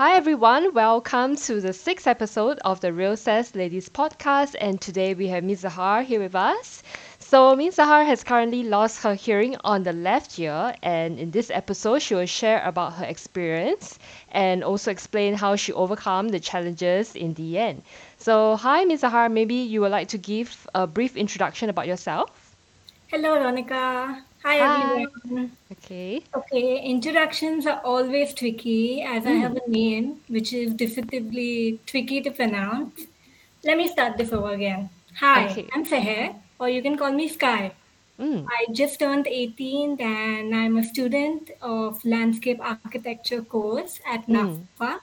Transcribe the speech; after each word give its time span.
Hi 0.00 0.16
everyone, 0.16 0.72
welcome 0.72 1.36
to 1.36 1.60
the 1.60 1.74
sixth 1.74 2.06
episode 2.06 2.58
of 2.64 2.80
the 2.80 2.90
Real 2.90 3.18
Sass 3.18 3.54
Ladies 3.54 3.90
podcast, 3.90 4.56
and 4.58 4.80
today 4.80 5.12
we 5.12 5.28
have 5.28 5.44
Miss 5.44 5.60
Saher 5.60 6.02
here 6.02 6.20
with 6.20 6.34
us. 6.34 6.82
So 7.18 7.54
Miss 7.54 7.76
Saher 7.76 8.06
has 8.06 8.24
currently 8.24 8.62
lost 8.62 9.02
her 9.02 9.12
hearing 9.14 9.56
on 9.62 9.82
the 9.82 9.92
left 9.92 10.38
ear, 10.38 10.74
and 10.82 11.18
in 11.18 11.32
this 11.32 11.50
episode 11.50 12.00
she 12.00 12.14
will 12.14 12.24
share 12.24 12.64
about 12.64 12.94
her 12.94 13.04
experience 13.04 13.98
and 14.32 14.64
also 14.64 14.90
explain 14.90 15.34
how 15.34 15.54
she 15.54 15.74
overcome 15.74 16.30
the 16.30 16.40
challenges 16.40 17.14
in 17.14 17.34
the 17.34 17.58
end. 17.58 17.82
So 18.16 18.56
hi 18.56 18.86
Miss 18.86 19.02
Saher, 19.02 19.30
maybe 19.30 19.56
you 19.56 19.82
would 19.82 19.92
like 19.92 20.08
to 20.08 20.16
give 20.16 20.66
a 20.74 20.86
brief 20.86 21.14
introduction 21.14 21.68
about 21.68 21.86
yourself? 21.86 22.56
Hello, 23.08 23.36
Ronika. 23.36 24.22
Hi, 24.42 24.56
Hi. 24.58 25.02
everyone. 25.04 25.52
Okay. 25.72 26.22
Okay, 26.34 26.80
introductions 26.82 27.66
are 27.66 27.80
always 27.84 28.32
tricky 28.32 29.02
as 29.02 29.26
I 29.26 29.32
have 29.42 29.52
Mm. 29.52 29.66
a 29.66 29.70
name 29.70 30.06
which 30.28 30.52
is 30.60 30.72
deceptively 30.82 31.78
tricky 31.86 32.20
to 32.22 32.30
pronounce. 32.30 33.06
Let 33.64 33.76
me 33.76 33.86
start 33.88 34.16
this 34.16 34.32
over 34.32 34.52
again. 34.52 34.88
Hi, 35.20 35.48
Okay. 35.50 35.66
I'm 35.74 35.84
Saher, 35.84 36.34
or 36.58 36.70
you 36.70 36.80
can 36.80 36.96
call 36.96 37.12
me 37.12 37.28
Sky. 37.28 37.72
Mm. 38.18 38.46
I 38.58 38.72
just 38.72 38.98
turned 38.98 39.26
18 39.26 40.00
and 40.00 40.54
I'm 40.54 40.78
a 40.78 40.84
student 40.84 41.50
of 41.60 42.02
landscape 42.04 42.60
architecture 42.72 43.42
course 43.42 44.00
at 44.06 44.26
Mm. 44.26 44.34
NAFA. 44.38 45.00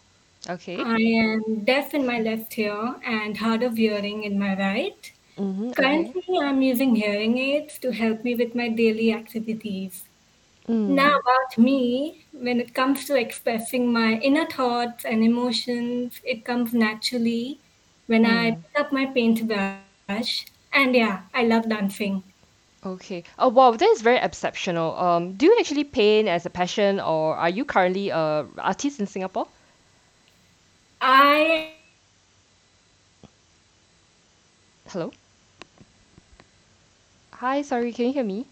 Okay. 0.49 0.77
I 0.81 0.97
am 1.21 1.63
deaf 1.69 1.93
in 1.93 2.05
my 2.07 2.19
left 2.21 2.57
ear 2.57 2.95
and 3.03 3.37
hard 3.37 3.61
of 3.69 3.77
hearing 3.77 4.23
in 4.23 4.39
my 4.39 4.55
right. 4.57 5.11
Mm-hmm. 5.37 5.69
Okay. 5.79 6.13
Currently, 6.15 6.39
I'm 6.41 6.61
using 6.61 6.95
hearing 6.95 7.37
aids 7.37 7.77
to 7.79 7.91
help 7.91 8.23
me 8.23 8.35
with 8.35 8.55
my 8.55 8.69
daily 8.69 9.13
activities. 9.13 10.03
Mm. 10.67 10.95
Now, 10.95 11.19
about 11.19 11.57
me, 11.57 12.25
when 12.31 12.59
it 12.59 12.73
comes 12.73 13.05
to 13.05 13.15
expressing 13.15 13.91
my 13.91 14.13
inner 14.19 14.45
thoughts 14.45 15.05
and 15.05 15.23
emotions, 15.23 16.19
it 16.23 16.45
comes 16.45 16.73
naturally 16.73 17.59
when 18.07 18.25
I 18.25 18.51
Mm. 18.51 18.61
pick 18.61 18.79
up 18.79 18.91
my 18.93 19.05
paintbrush. 19.07 20.01
And 20.29 20.47
yeah, 20.49 20.77
I 20.87 20.95
love 20.97 21.19
dancing. 21.25 21.75
Okay. 22.85 23.23
Oh 23.37 23.49
wow, 23.49 23.71
that 23.71 23.89
is 23.89 24.01
very 24.01 24.17
exceptional. 24.17 24.95
Um, 24.97 25.33
do 25.33 25.45
you 25.47 25.57
actually 25.59 25.83
paint 25.83 26.27
as 26.27 26.45
a 26.45 26.49
passion, 26.49 26.99
or 26.99 27.35
are 27.35 27.49
you 27.49 27.65
currently 27.65 28.09
a 28.09 28.45
artist 28.57 28.99
in 28.99 29.07
Singapore? 29.07 29.47
I, 31.01 31.73
Hello. 34.87 35.11
Hi, 37.39 37.61
sorry, 37.61 37.93
can 37.93 38.07
you 38.07 38.11
hear 38.13 38.25
me? 38.25 38.49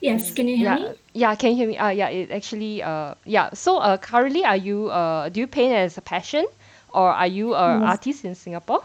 yes, 0.00 0.30
can 0.32 0.48
you 0.48 0.56
hear 0.56 0.70
Yeah, 0.70 0.78
me? 0.78 0.98
yeah, 1.14 1.34
can 1.36 1.50
you 1.50 1.56
hear 1.56 1.68
me? 1.68 1.78
Uh, 1.78 1.88
yeah, 1.90 2.08
it 2.08 2.30
actually, 2.30 2.82
uh, 2.82 3.14
yeah. 3.24 3.50
So, 3.54 3.78
uh, 3.78 3.96
currently, 3.96 4.44
are 4.44 4.56
you, 4.56 4.88
uh, 4.90 5.28
do 5.28 5.40
you 5.40 5.46
paint 5.46 5.72
as 5.74 5.96
a 5.98 6.02
passion, 6.02 6.46
or 6.88 7.12
are 7.12 7.26
you 7.26 7.54
a 7.54 7.62
Yes, 7.64 7.94
artist 7.94 8.24
in 8.24 8.34
Singapore? 8.34 8.82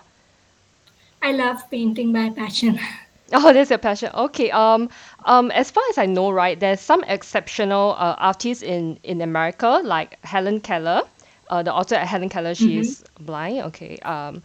I 1.23 1.31
love 1.31 1.71
painting 1.71 2.13
by 2.13 2.29
passion. 2.29 2.79
Oh, 3.31 3.51
that's 3.53 3.69
your 3.69 3.79
passion. 3.79 4.11
Okay. 4.13 4.51
Um, 4.51 4.89
um, 5.25 5.49
as 5.51 5.71
far 5.71 5.83
as 5.89 5.97
I 5.97 6.05
know, 6.05 6.29
right, 6.31 6.59
there's 6.59 6.81
some 6.81 7.03
exceptional 7.05 7.91
uh, 7.97 8.15
artists 8.17 8.61
in 8.63 8.99
in 9.03 9.21
America, 9.21 9.81
like 9.83 10.17
Helen 10.25 10.59
Keller. 10.61 11.01
Uh, 11.49 11.63
the 11.63 11.73
author 11.73 11.97
Helen 11.97 12.29
Keller, 12.29 12.53
she 12.55 12.77
hmm 12.77 12.93
is 12.93 13.03
blind. 13.19 13.59
Okay. 13.67 13.97
Um, 13.99 14.43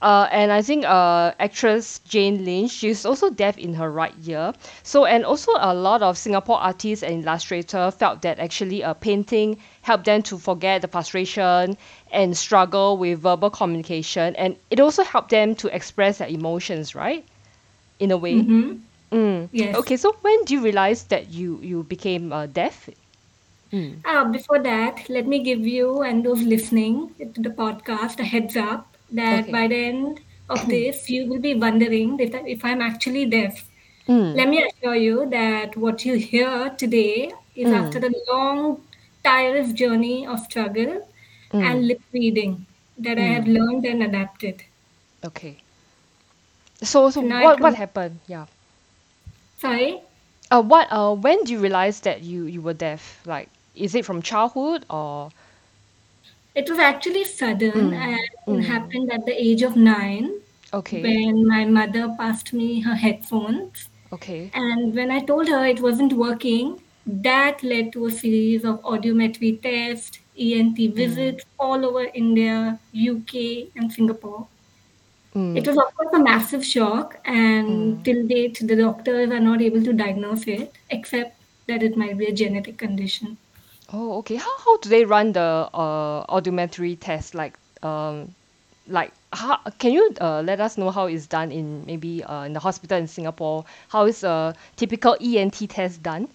uh, 0.00 0.28
and 0.30 0.52
I 0.52 0.62
think 0.62 0.84
uh, 0.84 1.32
actress 1.38 2.00
Jane 2.00 2.44
Lynch, 2.44 2.70
she's 2.70 3.04
also 3.04 3.30
deaf 3.30 3.58
in 3.58 3.74
her 3.74 3.90
right 3.90 4.14
ear. 4.26 4.52
So, 4.82 5.04
and 5.04 5.24
also 5.24 5.52
a 5.58 5.74
lot 5.74 6.02
of 6.02 6.16
Singapore 6.18 6.58
artists 6.58 7.02
and 7.02 7.22
illustrators 7.24 7.94
felt 7.94 8.22
that 8.22 8.38
actually 8.38 8.82
uh, 8.84 8.94
painting 8.94 9.58
helped 9.82 10.04
them 10.04 10.22
to 10.22 10.38
forget 10.38 10.82
the 10.82 10.88
frustration 10.88 11.76
and 12.12 12.36
struggle 12.36 12.96
with 12.98 13.20
verbal 13.20 13.50
communication, 13.50 14.34
and 14.36 14.56
it 14.70 14.80
also 14.80 15.02
helped 15.04 15.30
them 15.30 15.54
to 15.56 15.74
express 15.74 16.18
their 16.18 16.28
emotions, 16.28 16.94
right? 16.94 17.26
In 17.98 18.10
a 18.10 18.16
way. 18.16 18.48
hmm 18.48 18.72
Mm. 19.12 19.48
Yes. 19.52 19.74
Okay, 19.74 19.96
so 19.96 20.16
when 20.22 20.44
do 20.44 20.54
you 20.54 20.60
realize 20.62 21.04
that 21.04 21.30
you 21.30 21.60
you 21.62 21.82
became 21.84 22.32
uh, 22.32 22.46
deaf? 22.46 22.88
Mm. 23.72 24.02
Uh, 24.04 24.24
before 24.30 24.58
that, 24.62 25.08
let 25.08 25.26
me 25.26 25.42
give 25.42 25.66
you 25.66 26.02
and 26.02 26.24
those 26.24 26.42
listening 26.42 27.14
to 27.34 27.40
the 27.40 27.50
podcast 27.50 28.18
a 28.20 28.24
heads 28.24 28.56
up 28.56 28.89
that 29.12 29.50
Okay. 29.50 29.52
by 29.52 29.66
the 29.68 29.76
end 29.76 30.20
of 30.48 30.68
this, 30.68 31.08
you 31.08 31.26
will 31.28 31.40
be 31.40 31.54
wondering 31.54 32.18
if, 32.20 32.34
if 32.34 32.64
I'm 32.64 32.80
actually 32.82 33.26
deaf. 33.26 33.70
Mm. 34.08 34.34
Let 34.34 34.48
me 34.48 34.62
assure 34.64 34.94
you 34.96 35.28
that 35.30 35.76
what 35.76 36.04
you 36.04 36.14
hear 36.16 36.70
today 36.78 37.32
is 37.54 37.72
after 37.72 37.98
Mm. 37.98 38.04
a 38.04 38.10
long, 38.32 38.86
tireless 39.24 39.72
journey 39.72 40.26
of 40.26 40.40
struggle 40.40 41.08
and 41.60 41.82
Mm. 41.82 41.88
lip 41.88 42.02
reading 42.12 42.66
that 42.98 43.18
I 43.18 43.28
have 43.36 43.46
Mm. 43.46 43.48
learned 43.48 43.86
and 43.86 44.02
adapted. 44.02 44.62
Okay. 45.24 45.58
So 46.82 47.10
so 47.10 47.20
So 47.20 47.26
what 47.38 47.60
what 47.60 47.74
happened? 47.74 48.20
Yeah. 48.26 48.46
sorry. 49.56 50.02
Uh, 50.50 50.62
what 50.62 50.86
uh 50.92 51.14
when 51.14 51.42
do 51.44 51.52
you 51.52 51.58
realize 51.58 52.00
that 52.00 52.22
you 52.22 52.44
you 52.44 52.60
were 52.62 52.72
deaf? 52.74 53.20
Like, 53.26 53.48
is 53.74 53.94
it 53.94 54.04
from 54.04 54.22
childhood 54.22 54.84
or? 54.90 55.30
It 56.54 56.68
was 56.68 56.78
actually 56.78 57.24
sudden 57.24 57.90
Mm. 57.90 57.94
and 57.94 58.28
Mm. 58.46 58.62
happened 58.64 59.12
at 59.12 59.24
the 59.26 59.34
age 59.48 59.62
of 59.62 59.76
nine 59.76 60.30
Okay. 60.74 61.02
when 61.02 61.46
my 61.46 61.64
mother 61.64 62.08
passed 62.18 62.52
me 62.52 62.80
her 62.80 62.94
headphones. 62.94 63.88
Okay. 64.12 64.50
And 64.54 64.94
when 64.94 65.10
I 65.10 65.20
told 65.20 65.48
her 65.48 65.64
it 65.64 65.80
wasn't 65.80 66.12
working, 66.12 66.80
that 67.06 67.62
led 67.62 67.92
to 67.92 68.06
a 68.06 68.10
series 68.10 68.64
of 68.64 68.80
audiometry 68.82 69.62
tests, 69.62 70.18
ENT 70.36 70.88
Mm. 70.88 70.94
visits 70.94 71.44
all 71.58 71.84
over 71.84 72.06
India, 72.14 72.78
UK, 72.92 73.68
and 73.76 73.92
Singapore. 73.92 74.46
It 75.34 75.38
Mm. 75.38 75.66
was, 75.66 75.76
of 75.78 75.94
course, 75.94 76.14
a 76.14 76.18
massive 76.18 76.64
shock, 76.64 77.18
and 77.24 77.68
Mm. 77.68 78.04
till 78.04 78.26
date, 78.26 78.58
the 78.60 78.76
doctors 78.76 79.30
are 79.30 79.40
not 79.40 79.62
able 79.62 79.82
to 79.84 79.92
diagnose 79.92 80.48
it, 80.48 80.72
except 80.90 81.36
that 81.68 81.82
it 81.84 81.96
might 81.96 82.18
be 82.18 82.26
a 82.26 82.32
genetic 82.32 82.78
condition. 82.78 83.36
Oh, 83.92 84.18
okay. 84.18 84.36
How 84.36 84.58
how 84.64 84.76
do 84.78 84.88
they 84.88 85.04
run 85.04 85.32
the 85.32 85.40
uh 85.74 86.24
audiometry 86.26 86.96
test? 87.00 87.34
Like 87.34 87.58
um 87.82 88.34
like 88.88 89.12
how 89.32 89.58
can 89.78 89.92
you 89.92 90.14
uh, 90.20 90.42
let 90.42 90.60
us 90.60 90.76
know 90.78 90.90
how 90.90 91.06
it's 91.06 91.26
done 91.26 91.52
in 91.52 91.84
maybe 91.86 92.22
uh, 92.24 92.44
in 92.44 92.52
the 92.52 92.60
hospital 92.60 92.98
in 92.98 93.06
Singapore? 93.06 93.64
How 93.88 94.06
is 94.06 94.24
a 94.24 94.54
typical 94.76 95.16
ENT 95.20 95.66
test 95.66 96.02
done? 96.02 96.28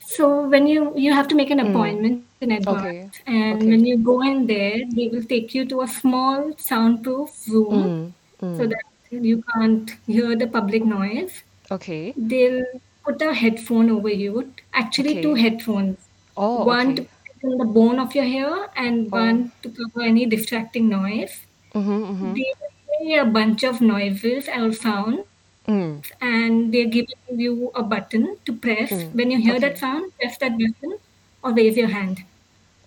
So 0.00 0.48
when 0.48 0.66
you 0.66 0.92
you 0.96 1.12
have 1.12 1.28
to 1.28 1.34
make 1.36 1.50
an 1.50 1.60
Mm. 1.60 1.70
appointment 1.70 2.22
in 2.40 2.52
Okay. 2.68 3.00
advance, 3.02 3.20
and 3.26 3.54
Okay. 3.56 3.70
when 3.70 3.84
you 3.84 3.98
go 3.98 4.22
in 4.22 4.46
there, 4.46 4.78
they 4.96 5.08
will 5.12 5.22
take 5.24 5.54
you 5.54 5.64
to 5.66 5.82
a 5.82 5.88
small 5.88 6.52
soundproof 6.58 7.30
room 7.48 7.90
Mm. 7.90 8.12
so 8.56 8.66
Mm. 8.66 8.72
that 8.72 8.84
you 9.10 9.42
can't 9.54 9.90
hear 10.06 10.36
the 10.36 10.46
public 10.46 10.84
noise. 10.84 11.42
Okay. 11.70 12.14
They'll 12.16 12.64
put 13.08 13.22
a 13.22 13.34
headphone 13.34 13.90
over 13.90 14.10
you, 14.10 14.52
actually 14.74 15.22
two 15.22 15.34
headphones, 15.34 15.98
Oh, 16.36 16.64
one 16.64 16.94
to 16.96 17.02
okay. 17.02 17.10
in 17.42 17.58
the 17.58 17.64
bone 17.64 17.98
of 18.00 18.14
your 18.14 18.24
hair 18.24 18.68
and 18.76 19.08
Oh. 19.12 19.18
one 19.18 19.52
to 19.62 19.70
cover 19.70 20.02
any 20.02 20.26
distracting 20.26 20.88
noise. 20.88 21.40
Mm-hmm, 21.74 22.04
mm-hmm. 22.10 22.34
They 22.34 22.52
play 22.86 23.14
a 23.14 23.24
bunch 23.24 23.64
of 23.64 23.80
noises 23.80 24.48
or 24.48 24.72
sounds 24.72 25.24
Mm. 25.68 26.02
and 26.22 26.72
they're 26.72 26.86
giving 26.86 27.40
you 27.44 27.70
a 27.74 27.82
button 27.82 28.36
to 28.46 28.52
press. 28.54 28.90
Mm. 28.90 29.14
When 29.14 29.30
you 29.30 29.38
hear 29.38 29.58
that 29.60 29.72
Okay. 29.72 29.80
sound, 29.80 30.12
press 30.18 30.38
that 30.38 30.52
button 30.58 30.98
or 31.44 31.52
raise 31.52 31.76
your 31.76 31.88
hand. 31.88 32.24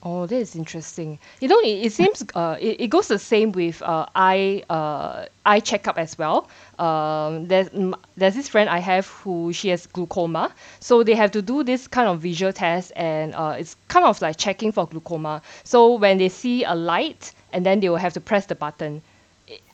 Oh, 0.03 0.25
that 0.25 0.35
is 0.35 0.55
interesting. 0.55 1.19
You 1.41 1.47
know, 1.47 1.59
it, 1.59 1.85
it 1.85 1.91
seems 1.93 2.23
uh, 2.33 2.57
it, 2.59 2.81
it 2.81 2.87
goes 2.87 3.07
the 3.07 3.19
same 3.19 3.51
with 3.51 3.81
uh, 3.83 4.07
eye 4.15 4.63
uh, 4.69 5.25
eye 5.45 5.59
checkup 5.59 5.97
as 5.99 6.17
well. 6.17 6.49
Um, 6.79 7.47
there's 7.47 7.69
mm, 7.69 7.93
there's 8.17 8.33
this 8.33 8.47
friend 8.49 8.67
I 8.67 8.79
have 8.79 9.05
who 9.07 9.53
she 9.53 9.69
has 9.69 9.85
glaucoma, 9.85 10.53
so 10.79 11.03
they 11.03 11.13
have 11.13 11.31
to 11.31 11.41
do 11.43 11.63
this 11.63 11.87
kind 11.87 12.07
of 12.09 12.19
visual 12.19 12.51
test, 12.51 12.91
and 12.95 13.35
uh, 13.35 13.55
it's 13.59 13.75
kind 13.89 14.05
of 14.05 14.19
like 14.21 14.37
checking 14.37 14.71
for 14.71 14.87
glaucoma. 14.87 15.43
So 15.63 15.93
when 15.95 16.17
they 16.17 16.29
see 16.29 16.63
a 16.63 16.73
light, 16.73 17.31
and 17.53 17.63
then 17.63 17.79
they 17.79 17.89
will 17.89 17.97
have 17.97 18.13
to 18.13 18.21
press 18.21 18.47
the 18.47 18.55
button. 18.55 19.03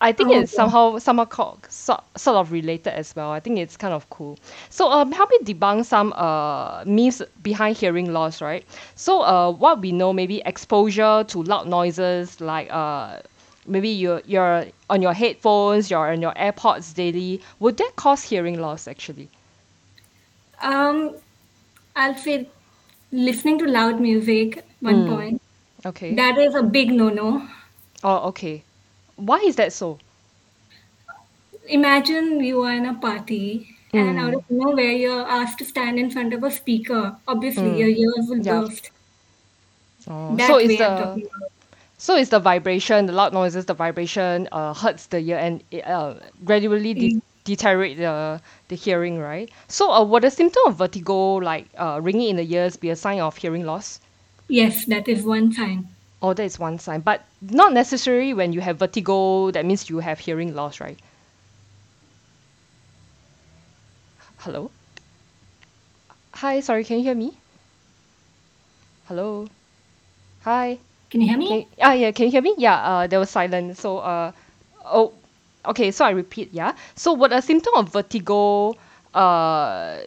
I 0.02 0.12
think 0.12 0.32
Oh, 0.32 0.34
it's 0.34 0.52
somehow 0.52 0.98
somehow 1.00 1.26
called, 1.26 1.66
sort, 1.70 2.02
sort 2.18 2.38
of 2.38 2.52
related 2.52 2.94
as 2.94 3.16
well. 3.16 3.32
I 3.32 3.40
think 3.40 3.58
it's 3.60 3.76
kind 3.78 3.94
of 3.94 4.10
cool. 4.10 4.38
So 4.70 4.90
um, 4.92 5.12
help 5.12 5.30
me 5.30 5.40
debunk 5.44 5.86
some 5.86 6.14
uh 6.14 6.84
myths 6.86 7.22
behind 7.42 7.78
hearing 7.78 8.12
loss, 8.14 8.42
right? 8.42 8.66
So 8.96 9.22
uh, 9.22 9.52
what 9.52 9.82
we 9.82 9.92
know, 9.92 10.14
maybe 10.14 10.42
exposure 10.46 11.24
to 11.28 11.44
loud 11.44 11.68
noises 11.68 12.40
like 12.42 12.70
uh 12.72 13.20
maybe 13.68 13.90
you're 13.90 14.22
you're 14.26 14.66
on 14.90 15.02
your 15.02 15.14
headphones, 15.14 15.90
you're 15.92 16.12
on 16.12 16.22
your 16.22 16.34
AirPods 16.34 16.94
daily. 16.94 17.42
Would 17.60 17.78
that 17.78 17.94
cause 17.96 18.24
hearing 18.24 18.60
loss 18.60 18.88
actually? 18.88 19.30
um, 20.62 21.16
I'll 21.96 22.16
say 22.18 22.50
listening 23.12 23.60
to 23.60 23.66
loud 23.66 24.00
music, 24.00 24.66
one 24.82 25.06
Mm, 25.06 25.06
point, 25.06 25.42
okay. 25.86 26.22
that 26.22 26.38
is 26.38 26.56
a 26.56 26.64
big 26.64 26.92
no-no. 26.92 27.48
Oh, 28.04 28.28
okay. 28.30 28.64
Why 29.18 29.40
is 29.40 29.58
that 29.58 29.74
so? 29.74 30.00
Imagine 31.70 32.40
you 32.44 32.64
are 32.64 32.74
in 32.74 32.88
a 32.88 32.96
party 32.96 33.78
and 33.94 34.18
out 34.18 34.34
Mm, 34.34 34.34
of 34.34 34.44
nowhere 34.50 34.92
you're 34.92 35.22
asked 35.28 35.60
to 35.60 35.66
stand 35.66 36.00
in 36.00 36.10
front 36.10 36.34
of 36.34 36.44
a 36.44 36.50
speaker. 36.50 37.20
Obviously, 37.28 37.76
your 37.76 37.90
mm, 37.90 37.90
ears 37.90 38.26
will 38.28 38.42
yeah. 38.42 38.64
burst. 38.64 38.90
Oh, 40.10 40.38
That 40.38 40.58
so 40.58 40.58
it's 40.58 40.76
the 40.76 41.22
so 41.98 42.16
it's 42.16 42.30
the 42.32 42.40
vibration, 42.40 43.06
the 43.08 43.14
loud 43.14 43.34
noises, 43.34 43.66
the 43.66 43.74
vibration 43.74 44.48
uh, 44.52 44.74
hurts 44.74 45.08
the 45.08 45.20
ear 45.20 45.38
and 45.38 45.64
it, 45.72 45.86
uh, 45.88 46.16
gradually 46.44 46.94
de- 46.94 47.14
Mm. 47.14 47.22
deteriorate 47.46 47.98
the 47.98 48.42
the 48.70 48.76
hearing, 48.76 49.20
right? 49.20 49.50
So, 49.68 49.92
uh, 49.92 50.04
would 50.06 50.24
a 50.26 50.32
symptom 50.32 50.64
of 50.68 50.78
vertigo, 50.78 51.36
like 51.36 51.70
uh, 51.78 52.00
ringing 52.04 52.30
in 52.32 52.36
the 52.38 52.54
ears, 52.54 52.78
be 52.78 52.90
a 52.90 52.96
sign 52.96 53.20
of 53.22 53.38
hearing 53.38 53.66
loss? 53.66 54.00
Yes, 54.50 54.84
that 54.86 55.08
is 55.08 55.24
one 55.24 55.54
sign. 55.54 55.97
Oh, 56.22 56.34
that 56.34 56.44
is 56.44 56.60
one 56.60 56.80
sign, 56.80 57.02
but 57.02 57.26
not 57.42 57.74
necessarily 57.74 58.34
when 58.34 58.54
you 58.54 58.62
have 58.62 58.78
vertigo, 58.80 59.52
that 59.52 59.66
means 59.66 59.90
you 59.90 60.00
have 60.00 60.20
hearing 60.20 60.54
loss, 60.56 60.80
right? 60.80 61.00
Hello? 64.38 64.72
Hi, 66.36 66.60
sorry, 66.62 66.84
can 66.86 66.98
you 66.98 67.04
hear 67.04 67.16
me? 67.16 67.38
Hello? 69.08 69.48
Hi? 70.44 70.80
Can 71.10 71.22
you 71.22 71.28
hear 71.28 71.38
me? 71.38 71.68
ah, 71.82 71.94
yeah, 71.94 72.12
can 72.12 72.26
you 72.26 72.32
hear 72.32 72.42
me? 72.42 72.56
Yeah, 72.58 72.76
uh, 72.76 73.08
there 73.08 73.20
was 73.20 73.30
silence. 73.30 73.80
So, 73.80 74.00
uh, 74.00 74.32
oh, 74.86 75.14
okay, 75.66 75.92
so 75.92 76.06
I 76.06 76.12
repeat, 76.12 76.54
yeah. 76.54 76.76
So, 76.96 77.14
would 77.14 77.32
a 77.34 77.42
symptom 77.42 77.74
of 77.76 77.90
vertigo 77.90 78.76
uh, 79.14 80.02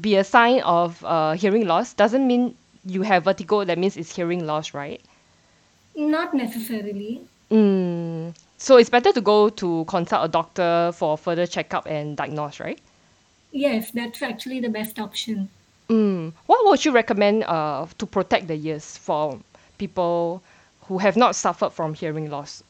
be 0.00 0.16
a 0.16 0.24
sign 0.24 0.60
of 0.62 1.04
uh, 1.04 1.32
hearing 1.32 1.66
loss? 1.66 1.94
Doesn't 1.94 2.26
mean 2.26 2.56
you 2.84 3.02
have 3.02 3.24
vertigo, 3.24 3.64
that 3.64 3.78
means 3.78 3.96
it's 3.96 4.14
hearing 4.14 4.46
loss, 4.46 4.74
right? 4.74 5.02
Not 6.00 6.34
necessarily. 6.34 7.28
Mm. 7.50 8.34
So, 8.58 8.76
it's 8.76 8.90
better 8.90 9.12
to 9.12 9.20
go 9.20 9.48
to 9.50 9.84
consult 9.86 10.24
a 10.24 10.28
doctor 10.28 10.92
for 10.94 11.16
further 11.16 11.46
checkup 11.46 11.86
and 11.86 12.16
diagnose, 12.16 12.58
right? 12.60 12.80
Yes, 13.52 13.90
that's 13.92 14.22
actually 14.22 14.60
the 14.60 14.68
best 14.68 14.98
option. 14.98 15.50
Mm. 15.88 16.32
What 16.46 16.64
would 16.66 16.84
you 16.84 16.92
recommend 16.92 17.44
uh, 17.44 17.86
to 17.98 18.06
protect 18.06 18.46
the 18.48 18.54
ears 18.54 18.96
for 18.96 19.40
people 19.78 20.42
who 20.82 20.98
have 20.98 21.16
not 21.16 21.36
suffered 21.36 21.70
from 21.70 21.94
hearing 21.94 22.30
loss 22.30 22.62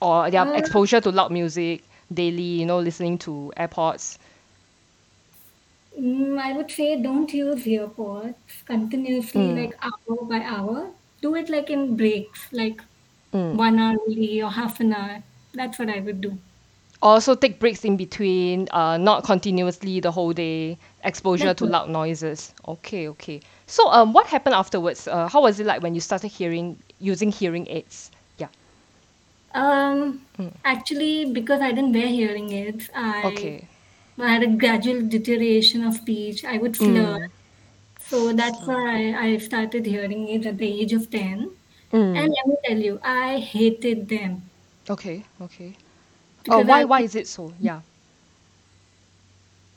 or 0.00 0.30
their 0.30 0.46
Uh, 0.46 0.52
exposure 0.54 1.00
to 1.00 1.10
loud 1.10 1.30
music 1.32 1.82
daily, 2.12 2.42
you 2.60 2.66
know, 2.66 2.78
listening 2.80 3.18
to 3.18 3.52
AirPods? 3.56 4.18
mm, 5.98 6.38
I 6.38 6.52
would 6.56 6.70
say 6.70 7.00
don't 7.00 7.32
use 7.32 7.64
earpods 7.64 8.64
continuously, 8.66 9.48
Mm. 9.48 9.56
like 9.56 9.74
hour 9.82 10.24
by 10.24 10.40
hour. 10.42 10.90
Do 11.22 11.34
it 11.36 11.48
like 11.48 11.70
in 11.70 11.96
breaks, 11.96 12.52
like 12.52 12.80
Mm. 13.32 13.56
one 13.56 13.78
hour 13.78 13.96
only 14.06 14.42
or 14.42 14.50
half 14.50 14.80
an 14.80 14.92
hour. 14.92 15.22
That's 15.54 15.78
what 15.78 15.88
I 15.88 16.00
would 16.00 16.20
do. 16.20 16.38
Also, 17.00 17.34
take 17.34 17.58
breaks 17.58 17.84
in 17.84 17.96
between, 17.96 18.68
uh, 18.70 18.96
not 18.96 19.24
continuously 19.24 19.98
the 20.00 20.12
whole 20.12 20.32
day, 20.32 20.78
exposure 21.02 21.46
That's 21.46 21.58
to 21.58 21.64
loud 21.66 21.88
noises. 21.90 22.52
Okay, 22.68 23.08
okay. 23.08 23.40
So, 23.66 23.88
um, 23.90 24.12
what 24.12 24.26
happened 24.26 24.54
afterwards? 24.54 25.08
Uh, 25.08 25.28
how 25.28 25.42
was 25.42 25.58
it 25.58 25.66
like 25.66 25.82
when 25.82 25.94
you 25.94 26.00
started 26.00 26.28
hearing 26.28 26.78
using 27.00 27.32
hearing 27.32 27.66
aids? 27.68 28.10
Yeah. 28.38 28.48
Um, 29.54 30.20
Mm. 30.38 30.52
actually, 30.64 31.32
because 31.32 31.60
I 31.60 31.72
didn't 31.72 31.92
wear 31.92 32.06
hearing 32.06 32.52
aids, 32.52 32.88
I 32.94 33.24
Okay. 33.26 33.68
I 34.18 34.28
had 34.32 34.42
a 34.42 34.46
gradual 34.46 35.00
deterioration 35.08 35.82
of 35.84 35.94
speech. 35.94 36.44
I 36.44 36.58
would 36.58 36.76
slur. 36.76 37.18
Mm. 37.18 37.30
So 38.12 38.32
that's 38.32 38.66
why 38.66 39.14
I 39.14 39.38
started 39.38 39.86
hearing 39.86 40.28
it 40.28 40.46
at 40.46 40.58
the 40.58 40.66
age 40.80 40.92
of 40.92 41.10
10. 41.10 41.56
And 42.14 42.24
Mm. 42.24 42.34
let 42.36 42.46
me 42.46 42.56
tell 42.64 42.78
you, 42.78 43.00
I 43.02 43.38
hated 43.40 44.08
them 44.08 44.50
Okay. 44.90 45.24
Okay. 45.40 45.76
Oh, 46.50 46.60
why? 46.60 46.84
I 46.84 46.84
Why 46.84 47.02
is 47.02 47.14
it 47.16 47.28
so? 47.28 47.54
Yeah. 47.58 47.82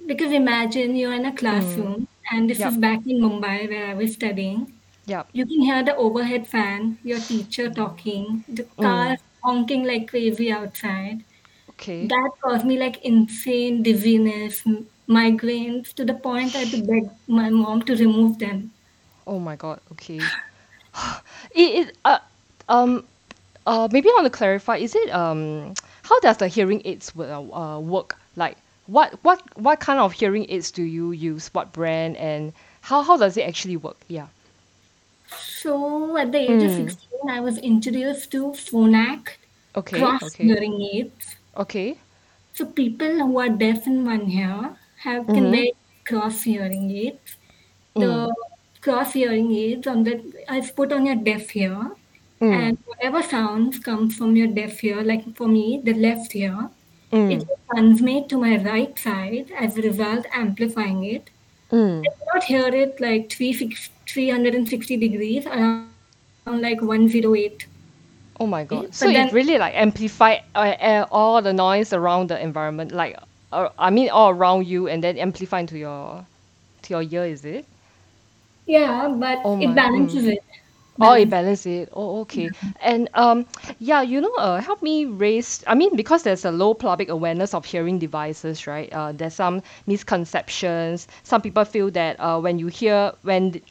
because 0.08 0.32
imagine 0.32 0.96
you're 0.96 1.14
in 1.14 1.26
a 1.26 1.36
Mm. 1.42 1.42
classroom 1.42 2.08
and 2.32 2.50
this 2.50 2.60
Yep. 2.60 2.72
is 2.72 2.78
back 2.78 3.00
in 3.06 3.22
Mumbai 3.22 3.70
where 3.70 3.88
I 3.88 3.94
was 3.94 4.14
studying. 4.14 4.80
Yep. 5.06 5.28
You 5.34 5.46
can 5.46 5.62
hear 5.62 5.84
the 5.84 5.96
overhead 5.96 6.48
fan, 6.48 7.00
your 7.04 7.20
teacher 7.20 7.70
talking, 7.70 8.46
the 8.48 8.70
Mm. 8.78 8.82
cars 8.82 9.20
honking 9.44 9.84
like 9.86 10.08
crazy 10.10 10.52
outside. 10.52 11.26
Okay. 11.70 12.14
That 12.14 12.32
caused 12.44 12.66
me 12.66 12.78
like 12.80 13.04
insane 13.06 13.84
dizziness, 13.84 14.64
migraines 15.10 15.94
to 15.96 16.06
the 16.06 16.14
point 16.16 16.56
I 16.56 16.60
had 16.60 16.72
to 16.72 16.78
beg 16.78 17.04
my 17.28 17.50
mom 17.50 17.82
to 17.84 17.96
remove 17.96 18.40
them. 18.40 18.72
Oh 19.28 19.40
my 19.40 19.56
God. 19.56 19.80
Okay. 19.94 20.32
It, 21.52 21.88
it 21.90 21.98
uh, 22.06 22.20
um 22.70 23.06
uh 23.66 23.88
maybe 23.92 24.10
I 24.10 24.14
want 24.14 24.26
to 24.26 24.38
clarify. 24.38 24.78
Is 24.78 24.96
it 24.96 25.10
um 25.12 25.74
how 26.04 26.20
does 26.22 26.38
the 26.38 26.48
hearing 26.48 26.82
aids 26.86 27.12
uh, 27.18 27.42
uh, 27.42 27.80
work? 27.80 28.18
Like 28.36 28.58
what 28.88 29.18
what 29.24 29.42
what 29.58 29.80
kind 29.80 30.00
of 30.00 30.14
hearing 30.14 30.46
aids 30.50 30.72
do 30.72 30.84
you 30.84 31.12
use? 31.12 31.50
What 31.54 31.74
brand 31.74 32.18
and 32.18 32.54
how 32.82 33.04
how 33.04 33.18
does 33.18 33.38
it 33.38 33.44
actually 33.44 33.78
work? 33.78 33.98
Yeah. 34.08 34.28
So 35.28 36.18
at 36.18 36.32
the 36.32 36.40
age 36.40 36.64
of 36.64 36.72
Mm. 36.72 36.74
16, 36.74 37.30
I 37.30 37.40
was 37.40 37.58
introduced 37.60 38.32
to 38.32 38.52
Phonak 38.52 39.38
Okay. 39.76 40.16
CROS 40.18 40.22
Okay. 40.22 40.56
hearing 40.56 40.82
aids. 40.94 41.36
Okay. 41.58 41.98
So 42.54 42.66
people 42.66 43.20
who 43.20 43.38
are 43.40 43.50
deaf 43.50 43.86
in 43.86 44.04
one 44.04 44.30
ear 44.32 44.78
have 45.10 45.26
can 45.28 45.46
Mm-hmm. 45.46 45.52
wear 45.58 45.72
CROS 46.10 46.44
hearing 46.44 46.86
aids. 47.04 47.38
Mm. 47.96 48.02
The 48.02 48.34
CROS 48.82 49.14
hearing 49.20 49.52
aids 49.66 49.88
on 49.94 50.04
the 50.08 50.16
I've 50.56 50.76
put 50.80 50.92
on 50.98 51.06
your 51.12 51.16
deaf 51.30 51.56
ear, 51.56 51.78
Mm. 52.42 52.54
and 52.62 52.78
whatever 52.92 53.22
sounds 53.34 53.80
come 53.90 54.10
from 54.16 54.36
your 54.36 54.48
deaf 54.56 54.84
ear, 54.84 55.04
like 55.12 55.24
for 55.38 55.48
me, 55.48 55.66
the 55.90 55.94
left 56.06 56.36
ear, 56.36 56.58
it 57.12 57.18
Mm. 57.18 57.48
will 57.48 57.60
transmit 57.74 58.28
to 58.34 58.38
my 58.46 58.54
right 58.70 59.00
side, 59.08 59.52
as 59.66 59.78
a 59.78 59.82
result, 59.90 60.26
amplifying 60.44 61.04
it. 61.16 61.30
Mm. 61.72 62.04
I 62.08 62.10
cannot 62.18 62.44
hear 62.54 62.68
it 62.84 63.00
like 63.08 63.32
36 63.38 63.90
360 64.08 64.98
degrees, 65.06 65.46
around 65.48 65.88
like 66.68 66.82
108. 66.82 67.66
Oh 68.40 68.48
my 68.48 68.64
God. 68.66 68.94
So 68.94 69.06
But 69.08 69.16
it 69.16 69.34
really 69.34 69.58
like 69.58 69.74
amplify 69.86 70.34
uh, 70.56 70.76
uh, 70.92 71.06
all 71.12 71.42
the 71.42 71.54
noise 71.54 71.94
around 71.94 72.28
the 72.34 72.40
environment, 72.50 72.92
like 72.92 73.16
uh, 73.52 73.70
I 73.78 73.90
mean 73.90 74.10
all 74.10 74.32
around 74.32 74.68
you, 74.68 74.88
and 74.88 75.04
then 75.04 75.18
amplify 75.18 75.60
into 75.62 75.78
your 75.78 76.26
to 76.84 76.94
your 76.94 77.04
ear. 77.04 77.26
Is 77.26 77.46
it? 77.46 77.68
yeah, 78.66 79.08
but 79.20 79.40
Oh 79.44 79.56
it 79.60 79.74
my. 79.74 79.80
Mm. 79.94 80.20
balances 80.20 80.26
it. 80.28 80.40
Oh, 81.02 81.14
it 81.14 81.30
Balance. 81.30 81.32
balance 81.32 81.66
it. 81.66 81.90
Oh, 81.94 82.22
okay. 82.22 82.52
And 82.82 83.10
um, 83.14 83.46
yeah, 83.80 84.02
you 84.02 84.22
know, 84.22 84.34
uh, 84.36 84.60
help 84.62 84.82
me 84.82 85.06
raise. 85.06 85.64
I 85.68 85.76
mean, 85.76 85.96
because 85.96 86.24
there's 86.24 86.46
a 86.46 86.52
low 86.52 86.74
public 86.74 87.10
awareness 87.10 87.54
of 87.54 87.66
hearing 87.66 88.00
devices, 88.00 88.68
right? 88.68 88.92
Uh, 88.94 89.12
there's 89.12 89.34
some 89.36 89.62
misconceptions. 89.88 91.08
Some 91.24 91.42
people 91.42 91.66
feel 91.66 91.90
that 91.92 92.20
uh, 92.20 92.40
when 92.40 92.60
you 92.60 92.68
hear 92.68 93.14
when 93.24 93.52
th- 93.54 93.64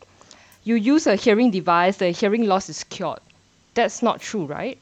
you 0.64 0.74
use 0.76 1.06
a 1.06 1.16
hearing 1.16 1.50
device, 1.50 1.96
the 1.98 2.10
hearing 2.10 2.46
loss 2.46 2.68
is 2.68 2.84
cured. 2.84 3.20
That's 3.74 4.02
not 4.02 4.20
true, 4.20 4.44
right? 4.46 4.78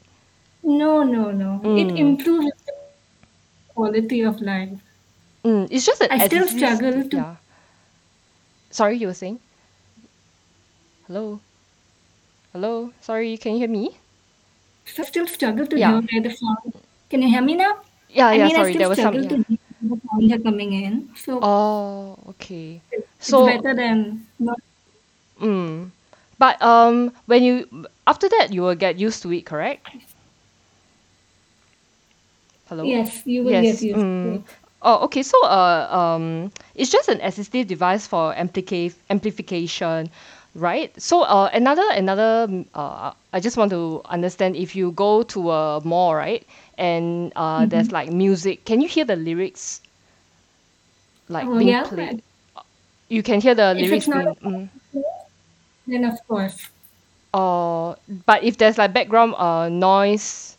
No, 0.65 1.03
no, 1.05 1.31
no. 1.31 1.71
It 1.75 1.93
Mm. 1.93 1.97
improves 1.97 2.51
the 2.67 2.72
quality 3.75 4.21
of 4.23 4.41
life. 4.41 4.79
Mm. 5.45 5.69
It's 5.71 5.85
just 5.87 6.01
an 6.03 6.09
I 6.11 6.27
still 6.27 6.47
struggle 6.49 7.09
to 7.09 7.17
Yeah. 7.17 7.37
Sorry, 8.71 8.97
you 8.97 9.07
were 9.07 9.15
saying? 9.15 9.39
Hello, 11.07 11.41
hello. 12.53 12.93
Sorry, 13.01 13.37
can 13.37 13.53
you 13.53 13.59
hear 13.59 13.69
me? 13.69 13.97
I 14.99 15.03
still 15.05 15.27
struggle 15.27 15.67
to 15.67 15.79
Yeah. 15.79 16.01
hear 16.11 16.23
the 16.23 16.31
sound. 16.31 16.75
Can 17.11 17.23
you 17.23 17.29
hear 17.29 17.43
me 17.43 17.55
now? 17.57 17.81
Yeah, 18.09 18.29
I 18.29 18.35
yeah. 18.35 18.45
mean, 18.47 18.55
Sorry, 18.57 18.77
there 18.77 18.89
was 18.89 18.99
some. 18.99 19.15
Yeah. 19.15 19.29
to 19.29 19.37
hear 19.37 19.59
where 19.81 19.97
the 19.97 20.01
sounds 20.09 20.33
are 20.33 20.39
coming 20.39 20.73
in. 20.73 21.09
So 21.17 21.41
Oh, 21.43 22.19
okay. 22.37 22.81
it's 22.93 23.07
So 23.29 23.47
better 23.47 23.75
than 23.75 24.27
not. 24.39 24.59
Mm. 25.41 25.91
But 26.39 26.61
um, 26.63 27.13
when 27.27 27.43
you 27.43 27.69
after 28.07 28.29
that 28.29 28.53
you 28.53 28.63
will 28.63 28.75
get 28.75 28.99
used 28.99 29.23
to 29.23 29.33
it, 29.33 29.47
correct? 29.47 29.87
Hello? 32.73 32.89
Yes, 32.89 33.23
you 33.27 33.45
will 33.45 33.59
get 33.59 33.81
Yes. 33.81 33.83
used 33.83 34.07
Mm. 34.07 34.45
Oh, 34.83 35.05
okay. 35.05 35.23
So 35.23 35.37
uh, 35.45 35.89
um, 35.91 36.51
it's 36.75 36.91
just 36.91 37.09
an 37.09 37.19
assistive 37.19 37.67
device 37.67 38.07
for 38.07 38.35
amplica- 38.35 38.95
amplification, 39.11 40.11
right? 40.55 40.91
So 41.01 41.23
uh, 41.23 41.51
another 41.53 41.85
another 41.93 42.47
mm, 42.49 42.67
uh, 42.75 43.13
I 43.33 43.41
just 43.41 43.57
want 43.57 43.71
to 43.73 44.03
understand 44.07 44.57
if 44.57 44.75
you 44.77 44.93
go 44.93 45.23
to 45.37 45.51
a 45.51 45.81
mall, 45.85 46.15
right, 46.15 46.47
and 46.79 47.33
uh, 47.37 47.67
hmm 47.67 47.67
there's 47.67 47.93
like 47.93 48.11
music, 48.13 48.65
can 48.65 48.81
you 48.81 48.89
hear 48.89 49.05
the 49.05 49.17
lyrics 49.17 49.81
like 51.29 51.55
Oh, 51.55 51.59
being 51.59 51.75
yeah. 51.75 51.85
played? 51.85 52.23
You 53.09 53.23
can 53.23 53.41
hear 53.41 53.55
the 53.55 53.75
If 53.75 53.93
lyrics 53.93 54.07
it's 54.07 54.09
not 54.09 54.25
being. 54.25 54.37
Mm. 54.43 54.71
then 55.87 56.05
of 56.05 56.19
course. 56.27 56.71
Uh, 57.35 57.95
but 58.27 58.43
if 58.45 58.59
there's 58.59 58.79
like 58.79 58.93
background 58.93 59.35
uh 59.37 59.69
noise, 59.69 60.52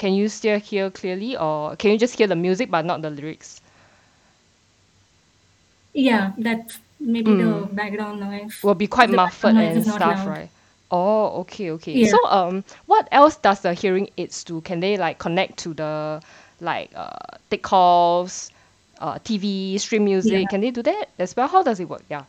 can 0.00 0.14
you 0.14 0.28
still 0.28 0.58
hear 0.58 0.90
clearly, 0.90 1.36
or 1.36 1.76
can 1.76 1.92
you 1.92 1.98
just 1.98 2.16
hear 2.16 2.26
the 2.26 2.34
music 2.36 2.70
but 2.70 2.84
not 2.86 3.02
the 3.02 3.10
lyrics? 3.10 3.60
Yeah, 5.92 6.32
that's 6.38 6.78
maybe 7.00 7.34
the 7.34 7.44
Mm. 7.44 7.74
background 7.74 8.20
noise. 8.20 8.58
Will 8.64 8.74
be 8.74 8.86
quite 8.86 9.10
muffled 9.10 9.56
and 9.56 9.84
stuff, 9.84 10.00
loud. 10.00 10.26
right? 10.26 10.48
Oh, 10.90 11.40
okay, 11.42 11.70
okay. 11.72 11.92
Yeah. 12.00 12.10
So 12.10 12.18
um, 12.28 12.64
what 12.86 13.08
else 13.12 13.36
does 13.36 13.60
the 13.60 13.74
hearing 13.74 14.08
aids 14.16 14.42
do? 14.44 14.60
Can 14.62 14.80
they 14.80 14.96
like 14.96 15.18
connect 15.18 15.58
to 15.64 15.74
the 15.74 16.22
like 16.60 16.90
uh 16.94 17.36
take 17.50 17.62
calls, 17.62 18.50
uh 19.00 19.18
TV, 19.18 19.78
stream 19.78 20.04
Yeah. 20.22 20.44
music? 20.44 20.48
Can 20.48 20.60
they 20.62 20.70
do 20.70 20.82
that 20.82 21.08
as 21.18 21.36
well? 21.36 21.48
How 21.48 21.62
does 21.62 21.78
it 21.80 21.88
work? 21.88 22.02
Yeah. 22.08 22.24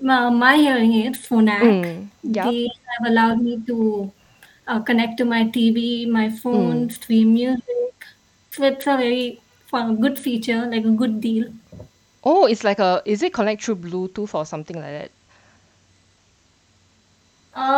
my, 0.00 0.30
my 0.30 0.56
hearing 0.56 0.92
aid, 0.92 1.14
Phonak, 1.14 1.62
Mm. 1.62 2.08
Yep. 2.22 2.44
they 2.44 2.68
have 2.98 3.06
allowed 3.10 3.40
me 3.42 3.60
to 3.66 4.12
uh, 4.68 4.80
connect 4.80 5.18
to 5.18 5.24
my 5.24 5.48
TV, 5.48 6.06
my 6.06 6.30
phone, 6.30 6.88
Mm. 6.88 6.92
stream 6.92 7.34
music. 7.34 7.94
So 8.50 8.64
it's 8.64 8.86
a 8.86 8.96
very 8.96 9.40
fun, 9.70 10.00
good 10.00 10.18
feature, 10.18 10.66
like 10.66 10.84
a 10.84 10.90
good 10.90 11.20
deal. 11.20 11.46
Oh, 12.24 12.46
it's 12.46 12.64
like 12.64 12.78
a, 12.78 13.02
is 13.04 13.22
it 13.22 13.32
connect 13.34 13.62
through 13.64 13.76
Bluetooth 13.76 14.34
or 14.34 14.44
something 14.46 14.76
like 14.76 14.84
that? 15.00 15.10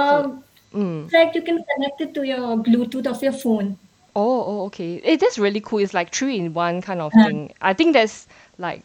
So, 0.09 0.25
Um, 0.25 0.45
mm. 0.75 1.07
it's 1.07 1.15
like 1.15 1.35
you 1.35 1.43
can 1.43 1.65
connect 1.75 2.01
it 2.01 2.15
to 2.15 2.23
your 2.27 2.57
Bluetooth 2.59 3.07
of 3.07 3.23
your 3.23 3.33
phone. 3.33 3.79
Oh, 4.17 4.45
oh, 4.47 4.65
okay. 4.67 5.01
Eh, 5.05 5.17
that's 5.17 5.39
really 5.39 5.61
cool. 5.61 5.79
It's 5.81 5.95
like 5.95 6.15
three 6.15 6.39
in 6.39 6.53
one 6.55 6.83
kind 6.83 7.01
of 7.01 7.15
Uh, 7.15 7.29
thing. 7.29 7.53
I 7.63 7.73
think 7.75 7.93
that's 7.95 8.27
like 8.59 8.83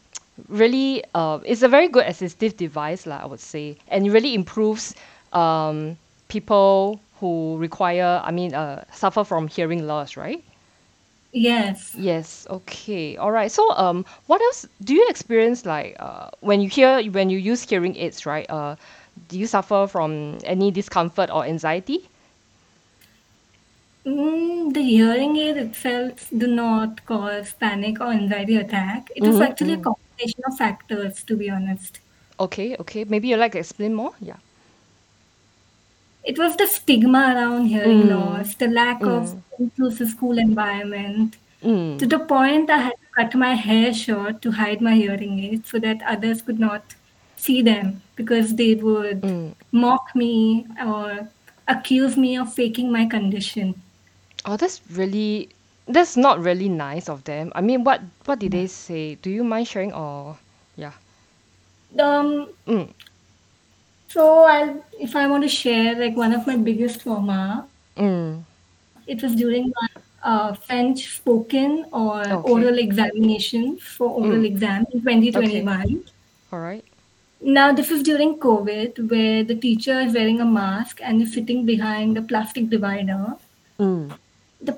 really 0.50 1.04
uh, 1.16 1.40
it's 1.46 1.64
a 1.64 1.68
very 1.68 1.88
good 1.88 2.06
assistive 2.06 2.58
device, 2.58 3.06
lah, 3.06 3.20
I 3.24 3.26
would 3.26 3.40
say, 3.40 3.78
and 3.88 4.06
it 4.06 4.12
really 4.12 4.34
improves 4.36 4.94
um, 5.34 5.98
people 6.30 7.02
who 7.20 7.58
require, 7.58 8.22
I 8.24 8.32
mean, 8.32 8.54
uh, 8.54 8.84
suffer 8.92 9.24
from 9.24 9.48
hearing 9.48 9.86
loss, 9.88 10.18
right? 10.18 10.44
yes. 11.32 11.98
Yes. 11.98 12.46
Okay. 12.50 13.16
All 13.18 13.32
right. 13.32 13.52
So, 13.52 13.70
um, 13.72 14.06
what 14.28 14.42
else 14.42 14.68
do 14.84 14.94
you 14.94 15.08
experience 15.10 15.66
like 15.66 15.96
uh, 16.00 16.30
when 16.42 16.62
you 16.62 16.70
hear 16.70 17.02
when 17.12 17.30
you 17.30 17.38
use 17.38 17.64
hearing 17.64 17.96
aids, 17.96 18.26
right? 18.26 18.50
Uh, 18.50 18.76
do 19.30 19.40
you 19.40 19.48
suffer 19.48 19.88
from 19.88 20.38
any 20.44 20.72
discomfort 20.72 21.30
or 21.32 21.46
anxiety? 21.46 22.10
Mm, 24.06 24.74
the 24.74 24.82
hearing 24.82 25.36
aid 25.36 25.58
itself 25.58 26.30
do 26.36 26.48
not 26.48 27.06
cause 27.06 27.54
panic 27.54 28.00
or 28.00 28.08
anxiety 28.12 28.56
attack. 28.56 29.10
It 29.16 29.28
is 29.28 29.40
Mm-hmm. 29.40 29.42
actually 29.42 29.74
a 29.74 29.78
mm-hmm. 29.78 29.82
combination 29.82 30.42
of 30.48 30.58
factors, 30.58 31.24
to 31.26 31.36
be 31.38 31.50
honest. 31.50 32.00
Okay. 32.40 32.76
Okay. 32.80 33.04
Maybe 33.06 33.28
you'd 33.30 33.38
like 33.40 33.52
to 33.54 33.60
explain 33.60 33.94
more? 33.94 34.14
Yeah. 34.20 34.38
It 36.26 36.40
was 36.40 36.56
the 36.58 36.66
stigma 36.68 37.20
around 37.36 37.68
hearing 37.68 38.04
Mm. 38.04 38.10
loss, 38.10 38.56
the 38.56 38.68
lack 38.68 39.02
of 39.02 39.24
Mm. 39.24 39.42
inclusive 39.60 40.10
school 40.10 40.38
environment, 40.44 41.38
to 41.62 41.70
Mm. 41.70 42.10
the 42.10 42.20
point 42.20 42.70
I 42.70 42.78
had 42.90 42.98
to 43.04 43.08
cut 43.18 43.36
my 43.36 43.54
hair 43.54 43.94
short 43.94 44.42
to 44.42 44.52
hide 44.52 44.82
my 44.82 44.96
hearing 44.96 45.40
aids 45.40 45.70
so 45.70 45.80
that 45.80 46.02
others 46.16 46.42
could 46.42 46.60
not 46.60 46.96
see 47.38 47.62
them 47.62 48.02
because 48.16 48.56
they 48.56 48.74
would 48.76 49.22
Mm. 49.22 49.54
mock 49.72 50.16
me 50.16 50.66
or 50.86 51.28
accuse 51.68 52.18
me 52.18 52.38
of 52.38 52.54
faking 52.54 52.92
my 52.92 53.06
condition. 53.06 53.76
Oh, 54.46 54.58
that's 54.58 54.82
really 54.92 55.50
that's 55.88 56.18
not 56.18 56.42
really 56.42 56.70
nice 56.70 57.08
of 57.08 57.24
them. 57.26 57.52
I 57.54 57.62
mean, 57.62 57.84
what 57.84 58.02
what 58.26 58.40
did 58.40 58.52
they 58.54 58.66
say? 58.66 59.16
Do 59.22 59.30
you 59.30 59.44
mind 59.44 59.68
sharing 59.68 59.94
or 59.94 60.38
yeah. 60.76 60.94
Um, 62.00 62.50
Mm. 62.68 62.90
So 64.16 64.26
I, 64.56 64.76
if 65.06 65.16
I 65.22 65.28
want 65.28 65.44
to 65.44 65.50
share 65.50 65.94
like 66.02 66.16
one 66.24 66.34
of 66.40 66.48
my 66.48 66.58
biggest 66.72 67.02
trauma, 67.02 67.68
Mm. 67.98 68.44
it 69.08 69.22
was 69.24 69.36
during 69.44 69.72
my 69.82 69.88
uh, 70.32 70.54
French 70.68 71.02
spoken 71.18 71.86
or 72.02 72.16
Okay. 72.38 72.52
oral 72.54 72.80
examination 72.84 73.78
for 73.78 74.08
oral 74.10 74.42
Mm. 74.44 74.50
exam 74.52 74.86
in 74.94 75.00
Okay. 75.00 75.04
2021. 75.06 76.04
All 76.52 76.60
right. 76.60 76.84
Now, 77.58 77.66
this 77.80 77.92
is 77.96 78.02
during 78.10 78.34
COVID, 78.46 79.00
where 79.12 79.44
the 79.52 79.56
teacher 79.66 79.96
is 80.06 80.14
wearing 80.20 80.42
a 80.42 80.50
mask 80.58 81.00
and 81.10 81.22
is 81.28 81.34
sitting 81.38 81.66
behind 81.72 82.18
the 82.20 82.24
plastic 82.34 82.70
divider. 82.76 83.22
Mm. 83.80 84.18
The 84.70 84.78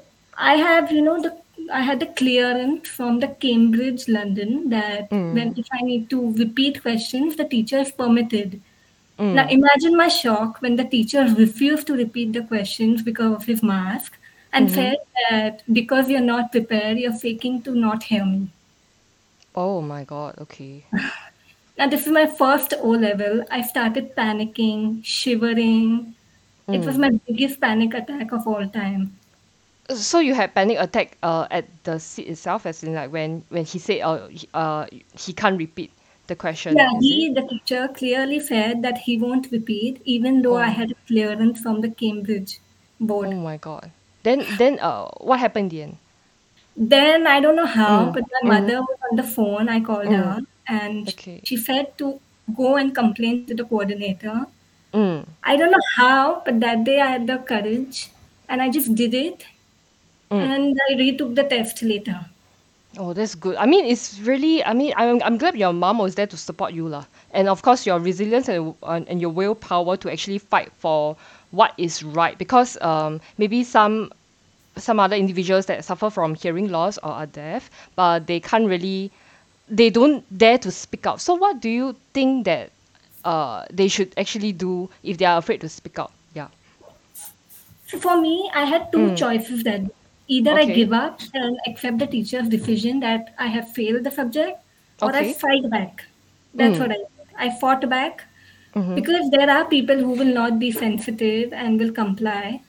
I 0.52 0.56
have, 0.68 0.92
you 1.00 1.02
know, 1.10 1.18
the 1.28 1.34
I 1.80 1.82
had 1.86 2.00
the 2.06 2.10
clearance 2.22 2.90
from 2.98 3.20
the 3.22 3.28
Cambridge, 3.46 4.04
London, 4.16 4.52
that 4.74 5.12
when 5.12 5.48
Mm. 5.54 5.58
if 5.64 5.72
I 5.80 5.84
need 5.92 6.10
to 6.16 6.20
repeat 6.44 6.82
questions, 6.88 7.36
the 7.44 7.46
teacher 7.56 7.80
is 7.86 7.92
permitted. 8.02 8.60
Now, 9.32 9.46
Mm. 9.46 9.52
imagine 9.52 9.96
my 9.98 10.08
shock 10.10 10.62
when 10.62 10.76
the 10.76 10.86
teacher 10.86 11.24
refused 11.38 11.88
to 11.88 11.94
repeat 11.94 12.34
the 12.34 12.44
questions 12.44 13.02
because 13.02 13.34
of 13.36 13.46
his 13.46 13.64
mask 13.64 14.18
and 14.54 14.70
Mm-hmm. 14.70 14.76
said 14.76 14.98
that 15.30 15.64
because 15.74 16.10
you're 16.10 16.22
not 16.22 16.52
prepared, 16.52 16.98
you're 16.98 17.14
faking 17.14 17.62
to 17.64 17.72
not 17.76 18.04
hear 18.04 18.26
me. 18.26 18.50
Oh 19.56 19.82
my 19.82 20.04
God. 20.06 20.36
Okay. 20.40 20.86
Now, 21.78 21.88
this 21.88 22.06
is 22.08 22.12
my 22.12 22.26
first 22.26 22.74
O 22.82 22.90
level. 22.90 23.44
I 23.52 23.62
started 23.62 24.16
panicking, 24.16 25.04
shivering. 25.06 26.16
It 26.72 26.86
was 26.86 26.98
Mm. 26.98 27.00
my 27.00 27.12
biggest 27.28 27.62
panic 27.62 27.94
attack 27.94 28.32
of 28.32 28.48
all 28.48 28.68
time. 28.68 29.20
So 29.94 30.20
you 30.20 30.34
had 30.36 30.54
panic 30.54 30.78
attack 30.80 31.18
uh 31.24 31.48
at 31.50 31.66
the 31.84 31.98
seat 32.00 32.28
itself, 32.28 32.66
as 32.66 32.84
in 32.84 32.94
like 32.94 33.12
when 33.12 33.44
when 33.50 33.64
he 33.64 33.80
said 33.80 34.02
uh 34.02 34.28
uh 34.54 34.86
he 35.16 35.32
can't 35.34 35.58
repeat 35.58 35.92
the 36.28 36.36
question, 36.36 36.76
Yeah, 36.78 36.90
he, 37.00 37.34
the 37.34 37.42
teacher, 37.42 37.88
clearly 37.88 38.40
said 38.40 38.82
that 38.84 38.98
he 39.00 39.18
won't 39.18 39.48
repeat, 39.52 40.02
even 40.06 40.42
though 40.42 40.58
I 40.58 40.68
Oh. 40.68 40.78
had 40.80 40.92
a 40.92 40.96
clearance 41.08 41.62
from 41.62 41.82
the 41.82 41.90
Cambridge 41.90 42.60
board. 43.00 43.28
Oh 43.30 43.40
my 43.50 43.58
God. 43.58 43.92
Then 44.24 44.44
then 44.58 44.80
uh 44.80 45.06
what 45.22 45.40
happened 45.40 45.72
in 45.74 45.78
the 45.78 45.84
end? 45.84 45.98
Then 46.76 47.28
I 47.28 47.40
don't 47.40 47.56
know 47.56 47.66
how, 47.66 47.98
Mm. 48.06 48.14
but 48.14 48.24
my 48.32 48.40
Mm-hmm. 48.40 48.50
mother 48.54 48.82
was 48.82 48.98
on 49.10 49.18
the 49.18 49.24
phone. 49.24 49.70
I 49.70 49.80
called 49.80 50.08
Mm. 50.08 50.18
her 50.18 50.42
and 50.68 51.08
Okay. 51.10 51.42
she 51.44 51.58
said 51.58 51.98
to 51.98 52.20
go 52.56 52.76
and 52.78 52.94
complain 52.94 53.46
to 53.48 53.56
the 53.56 53.66
coordinator. 53.66 54.46
Mm. 54.94 55.26
I 55.44 55.56
don't 55.58 55.72
know 55.72 55.86
how, 55.96 56.42
but 56.46 56.60
that 56.60 56.84
day 56.84 57.00
I 57.02 57.08
had 57.12 57.28
the 57.28 57.38
courage 57.38 58.10
and 58.50 58.62
I 58.62 58.70
just 58.70 58.94
did 58.96 59.14
it 59.14 59.46
Mm. 60.32 60.44
and 60.44 60.78
I 60.90 60.96
retook 61.04 61.36
the 61.36 61.44
test 61.44 61.82
later. 61.84 62.20
Oh, 62.98 63.14
that's 63.14 63.36
good. 63.36 63.56
I 63.58 63.66
mean, 63.66 63.86
it's 63.86 64.20
really. 64.20 64.64
I 64.64 64.74
mean, 64.74 64.94
I'm 64.98 65.22
I'm 65.24 65.38
glad 65.38 65.56
your 65.56 65.74
mom 65.74 66.00
was 66.00 66.16
there 66.16 66.28
to 66.28 66.38
support 66.38 66.74
you, 66.74 66.88
lah. 66.90 67.06
And 67.32 67.48
of 67.48 67.62
course, 67.62 67.86
your 67.86 68.00
resilience 68.00 68.50
and 68.50 68.76
and 68.84 69.08
and 69.08 69.22
your 69.22 69.30
willpower 69.30 69.98
to 69.98 70.12
actually 70.12 70.40
fight 70.40 70.72
for 70.74 71.16
what 71.52 71.74
is 71.78 72.04
right. 72.04 72.38
Because 72.38 72.78
um 72.82 73.22
maybe 73.38 73.64
some 73.64 74.12
some 74.78 75.00
other 75.00 75.16
individuals 75.16 75.66
that 75.68 75.84
suffer 75.86 76.10
from 76.10 76.36
hearing 76.36 76.70
loss 76.70 76.98
or 77.00 77.12
are 77.12 77.28
deaf, 77.28 77.70
but 77.96 78.28
they 78.28 78.40
can't 78.40 78.68
really, 78.68 79.12
they 79.70 79.90
don't 79.90 80.26
dare 80.38 80.58
to 80.60 80.72
speak 80.72 81.06
out. 81.08 81.22
So 81.22 81.36
what 81.36 81.60
do 81.62 81.70
you 81.70 81.96
think 82.14 82.46
that 82.46 82.72
uh 83.26 83.66
they 83.72 83.88
should 83.90 84.14
actually 84.18 84.54
do 84.54 84.90
if 85.04 85.18
they 85.18 85.26
are 85.26 85.38
afraid 85.38 85.62
to 85.62 85.70
speak 85.70 86.00
out? 86.00 86.12
Yeah. 86.34 86.50
For 88.00 88.22
me, 88.22 88.50
I 88.54 88.66
had 88.66 88.92
two 88.92 89.10
Mm. 89.10 89.16
choices 89.16 89.64
then. 89.64 89.92
Either 90.28 90.52
I 90.54 90.66
give 90.66 90.92
up 90.94 91.22
and 91.34 91.58
accept 91.68 92.00
the 92.00 92.08
teacher's 92.08 92.50
decision 92.50 93.00
that 93.00 93.34
I 93.40 93.48
have 93.48 93.72
failed 93.74 94.04
the 94.04 94.12
subject, 94.12 94.60
or 95.02 95.16
I 95.16 95.34
fight 95.34 95.70
back. 95.70 96.04
That's 96.54 96.78
Mm. 96.78 96.80
what 96.80 96.92
I 96.92 96.98
did. 96.98 97.08
I 97.38 97.50
fought 97.60 97.90
back 97.90 98.24
Mm-hmm. 98.76 98.96
because 98.96 99.30
there 99.32 99.50
are 99.50 99.66
people 99.66 99.96
who 99.98 100.12
will 100.12 100.34
not 100.34 100.60
be 100.60 100.72
sensitive 100.72 101.54
and 101.54 101.80
will 101.80 101.92
comply. 101.92 102.62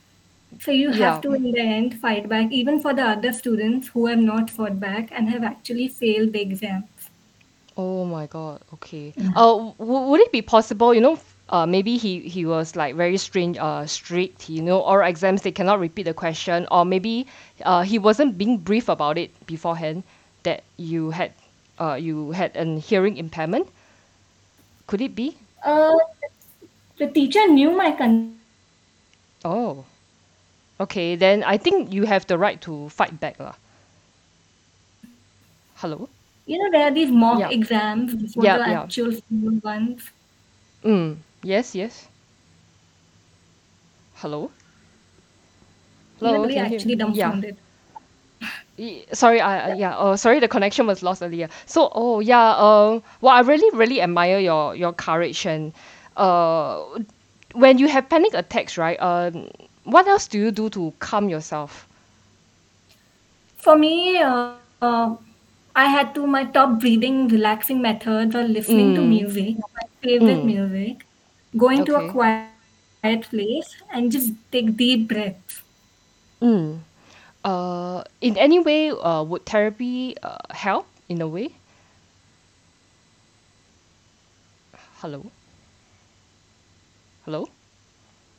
So 0.60 0.70
you 0.70 0.90
have 0.90 0.98
Yeah. 1.00 1.20
to, 1.24 1.32
in 1.34 1.50
the 1.52 1.60
end, 1.60 1.96
fight 2.04 2.28
back, 2.28 2.52
even 2.52 2.80
for 2.80 2.94
the 2.94 3.02
other 3.08 3.32
students 3.32 3.88
who 3.88 4.06
have 4.06 4.18
not 4.18 4.48
fought 4.50 4.78
back 4.80 5.10
and 5.12 5.28
have 5.28 5.44
actually 5.44 5.88
failed 5.88 6.32
the 6.32 6.40
exams. 6.40 7.10
Oh 7.76 8.04
my 8.04 8.26
God. 8.26 8.60
Okay. 8.74 9.12
Uh, 9.36 9.72
w- 9.78 10.06
would 10.10 10.20
it 10.20 10.32
be 10.32 10.40
possible, 10.42 10.94
you 10.94 11.00
know, 11.00 11.18
uh, 11.49 11.67
maybe 11.67 11.97
he 11.97 12.21
he 12.21 12.45
was 12.47 12.76
like 12.76 12.95
very 12.95 13.17
strange, 13.17 13.57
uh, 13.59 13.87
strict, 13.87 14.49
you 14.49 14.62
know, 14.62 14.81
or 14.81 15.02
exams 15.02 15.43
they 15.43 15.52
cannot 15.52 15.81
repeat 15.81 16.05
the 16.05 16.14
question, 16.14 16.67
or 16.71 16.85
maybe 16.85 17.26
uh, 17.64 17.83
he 17.83 17.99
wasn't 17.99 18.37
being 18.38 18.59
brief 18.59 18.88
about 18.88 19.19
it 19.19 19.31
beforehand 19.47 20.02
that 20.43 20.62
you 20.76 21.11
had 21.11 21.33
uh, 21.81 21.95
you 21.95 22.33
had 22.33 22.55
an 22.57 22.78
hearing 22.78 23.17
impairment. 23.17 23.69
Could 24.87 25.00
it 25.00 25.14
be? 25.14 25.37
Uh, 25.64 25.97
the 26.99 27.07
teacher 27.09 27.47
knew 27.49 27.71
my 27.71 27.93
con- 27.93 28.38
Oh, 29.45 29.85
okay. 30.81 31.14
Then 31.17 31.45
I 31.45 31.57
think 31.57 31.93
you 31.93 32.05
have 32.07 32.26
the 32.26 32.38
right 32.38 32.61
to 32.62 32.88
fight 32.90 33.21
back, 33.21 33.38
lah. 33.38 33.55
Hello. 35.76 36.09
you 36.47 36.57
know, 36.59 36.71
there 36.71 36.87
are 36.88 36.90
these 36.90 37.11
mock 37.11 37.38
Yeah. 37.40 37.50
exams 37.50 38.14
before 38.14 38.45
Yeah. 38.45 38.57
the 38.59 38.69
Yeah. 38.71 38.83
actual 38.83 39.12
final 39.12 39.61
ones. 39.62 40.11
Mm. 40.83 41.19
Yes. 41.42 41.75
Yes. 41.75 42.09
Hello. 44.14 44.52
Hello. 46.18 46.49
Really, 46.49 46.49
Can 46.49 46.64
you 46.64 46.68
hear 46.68 46.80
actually 46.80 46.97
me? 46.97 47.00
Yeah. 47.07 47.40
dumbfounded. 47.40 47.61
Sorry, 49.12 49.40
I 49.40 49.71
I- 49.71 49.73
yeah. 49.75 49.95
Oh, 49.97 50.16
sorry, 50.16 50.40
the 50.40 50.49
connection 50.49 50.87
was 50.87 51.02
lost 51.02 51.23
earlier. 51.23 51.49
So, 51.66 51.90
oh 51.95 52.21
yeah. 52.21 52.50
Uh, 52.52 53.00
well, 53.21 53.35
I 53.35 53.40
really, 53.40 53.68
really 53.76 54.00
admire 54.00 54.38
your 54.38 54.75
your 54.75 54.92
courage 54.92 55.47
and 55.47 55.73
uh, 56.16 56.85
when 57.54 57.78
you 57.78 57.88
have 57.88 58.09
panic 58.09 58.35
attacks, 58.35 58.76
right? 58.78 58.99
Um, 59.00 59.50
what 59.85 60.07
else 60.09 60.26
do 60.28 60.38
you 60.38 60.50
do 60.52 60.68
to 60.71 60.92
calm 60.99 61.28
yourself? 61.28 61.88
For 63.57 63.76
me, 63.76 64.18
uh, 64.18 64.52
uh, 64.80 65.16
I 65.75 65.87
had 65.87 66.14
to 66.14 66.26
my 66.26 66.45
top 66.45 66.80
breathing, 66.80 67.28
relaxing 67.28 67.80
methods 67.83 68.35
were 68.35 68.42
listening 68.45 68.95
to 68.95 69.02
Mm, 69.02 69.26
music, 69.26 69.57
my 69.59 69.87
favorite 70.02 70.45
mm, 70.45 70.45
music, 70.45 71.07
going 71.57 71.85
to 71.85 71.97
a 71.97 72.02
okay. 72.05 72.12
quiet 72.12 73.23
place, 73.31 73.76
and 73.93 74.12
just 74.12 74.33
take 74.52 74.76
deep 74.76 75.09
breaths. 75.09 75.62
Mm. 76.43 76.81
Uh, 77.45 78.02
in 78.21 78.37
any 78.37 78.59
way, 78.59 78.90
uh, 78.90 79.23
would 79.23 79.47
therapy 79.47 80.17
uh, 80.23 80.38
help 80.50 80.87
in 81.09 81.21
a 81.21 81.28
way? 81.28 81.55
Hello. 85.00 85.31
Hello? 87.25 87.49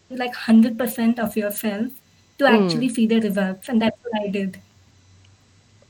like 0.10 0.34
100% 0.34 1.20
of 1.20 1.38
yourself 1.38 1.92
to 2.39 2.46
actually 2.46 2.89
Mm. 2.89 2.96
see 2.96 3.06
the 3.06 3.20
results. 3.22 3.70
And 3.70 3.82
that's 3.82 3.98
what 4.04 4.22
I 4.22 4.28
did. 4.28 4.60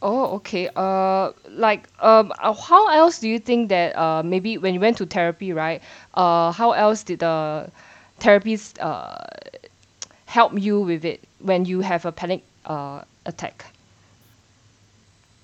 Oh, 0.02 0.36
okay. 0.38 0.70
Uh, 0.76 1.32
like, 1.50 1.88
um, 2.00 2.32
uh, 2.40 2.54
how 2.54 2.88
else 2.90 3.20
do 3.20 3.28
you 3.30 3.40
think 3.40 3.70
that 3.70 3.96
uh 3.98 4.24
maybe 4.24 4.58
when 4.58 4.74
you 4.74 4.80
went 4.80 4.98
to 4.98 5.06
therapy, 5.06 5.52
right? 5.54 5.82
Uh, 6.14 6.52
how 6.52 6.72
else 6.72 7.04
did 7.04 7.20
the 7.20 7.70
therapist 8.20 8.80
uh 8.80 9.18
help 10.26 10.54
you 10.60 10.80
with 10.82 11.04
it 11.06 11.28
when 11.40 11.66
you 11.66 11.82
have 11.82 12.06
a 12.06 12.12
panic 12.12 12.44
uh 12.66 13.02
attack? 13.26 13.66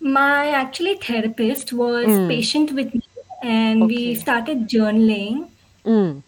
My 0.02 0.50
actually 0.50 0.96
therapist 0.96 1.74
was 1.74 2.20
Mm. 2.20 2.28
patient 2.28 2.72
with 2.72 2.94
me 2.94 3.02
and 3.44 3.88
we 3.88 4.14
Okay. 4.14 4.16
started 4.16 4.68
journaling 4.70 5.50
Mm. 5.86 6.22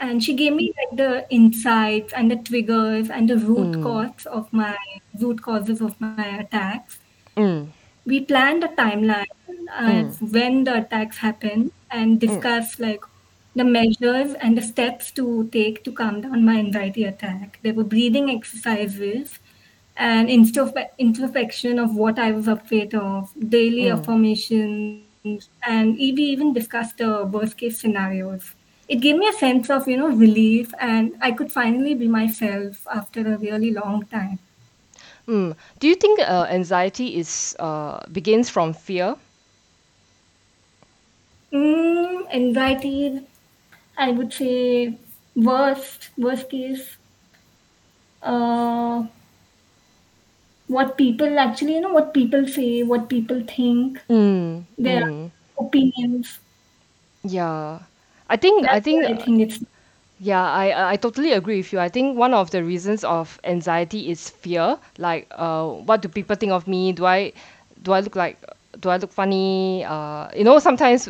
and 0.00 0.22
she 0.22 0.34
gave 0.34 0.52
me 0.54 0.72
like 0.78 0.98
the 0.98 1.26
insights 1.30 2.12
and 2.12 2.30
the 2.30 2.36
triggers 2.36 3.10
and 3.10 3.28
the 3.28 3.36
root 3.36 3.80
Mm. 3.80 3.80
cause 3.80 4.26
of 4.26 4.52
my 4.52 4.76
root 5.20 5.42
causes 5.42 5.80
of 5.80 6.00
my 6.00 6.22
attacks 6.40 7.01
Mm. 7.36 7.68
we 8.04 8.20
planned 8.20 8.64
a 8.64 8.68
timeline 8.68 9.26
Mm. 9.80 10.32
when 10.32 10.64
the 10.64 10.74
attacks 10.78 11.18
happen 11.18 11.70
and 11.90 12.16
Mm. 12.16 12.20
discussed 12.20 12.80
like 12.80 13.04
the 13.54 13.64
measures 13.64 14.34
and 14.34 14.56
the 14.56 14.62
steps 14.62 15.10
to 15.12 15.48
take 15.52 15.84
to 15.84 15.92
calm 15.92 16.20
down 16.20 16.44
my 16.44 16.56
anxiety 16.58 17.04
attack. 17.04 17.58
There 17.62 17.74
were 17.74 17.84
breathing 17.84 18.30
exercises 18.30 19.38
and 19.96 20.28
introspe- 20.28 20.90
introspection 20.98 21.78
of 21.78 21.94
what 21.94 22.18
I 22.18 22.32
was 22.32 22.48
afraid 22.48 22.94
of, 22.94 23.30
daily 23.48 23.84
Mm. 23.84 23.98
affirmations, 23.98 25.48
and 25.66 25.94
we 25.96 26.24
even 26.34 26.52
discussed 26.52 26.98
the 26.98 27.24
worst 27.24 27.56
case 27.58 27.78
scenarios. 27.80 28.54
It 28.88 29.00
gave 29.00 29.16
me 29.16 29.28
a 29.28 29.32
sense 29.32 29.70
of 29.70 29.86
you 29.86 29.96
know 29.96 30.08
relief, 30.08 30.72
and 30.80 31.12
I 31.20 31.30
could 31.32 31.52
finally 31.52 31.94
be 31.94 32.08
myself 32.08 32.86
after 32.92 33.20
a 33.20 33.38
really 33.38 33.70
long 33.70 34.04
time. 34.06 34.38
Mm. 35.28 35.56
Do 35.78 35.88
you 35.88 35.94
think 35.96 36.20
uh, 36.20 36.46
anxiety 36.50 37.16
is 37.16 37.56
uh 37.58 38.00
begins 38.10 38.50
from 38.50 38.72
fear? 38.74 39.16
Mm, 41.52 42.26
anxiety 42.32 43.24
I 43.96 44.10
would 44.12 44.32
say 44.32 44.98
worst 45.36 46.10
worst 46.18 46.50
case 46.50 46.98
uh, 48.22 49.02
what 50.66 50.96
people 50.98 51.38
actually 51.38 51.74
you 51.74 51.80
know 51.80 51.92
what 51.92 52.12
people 52.14 52.46
say 52.46 52.82
what 52.82 53.08
people 53.08 53.42
think 53.46 54.00
Mm. 54.08 54.66
their 54.78 55.02
Mm. 55.02 55.32
opinions 55.58 56.40
Yeah. 57.24 57.86
I 58.28 58.36
think 58.36 58.68
I 58.70 58.80
that's 58.80 58.80
think 58.80 59.04
what 59.04 59.06
I 59.06 59.14
think 59.16 59.42
it's 59.42 59.58
Yeah, 60.22 60.42
I 60.42 60.92
I 60.92 60.96
totally 60.96 61.32
agree 61.32 61.56
with 61.58 61.72
you. 61.72 61.80
I 61.80 61.88
think 61.88 62.16
one 62.16 62.32
of 62.32 62.50
the 62.50 62.62
reasons 62.62 63.02
of 63.02 63.40
anxiety 63.44 64.10
is 64.10 64.30
fear. 64.30 64.78
Like, 64.98 65.26
uh, 65.32 65.66
what 65.66 66.00
do 66.02 66.08
people 66.08 66.36
think 66.36 66.52
of 66.52 66.68
me? 66.68 66.92
Do 66.92 67.06
I 67.06 67.32
do 67.82 67.90
I 67.92 68.00
look 68.00 68.14
like 68.14 68.38
do 68.78 68.88
I 68.90 68.98
look 68.98 69.12
funny? 69.12 69.84
Uh, 69.84 70.28
you 70.36 70.44
know, 70.44 70.58
sometimes 70.60 71.08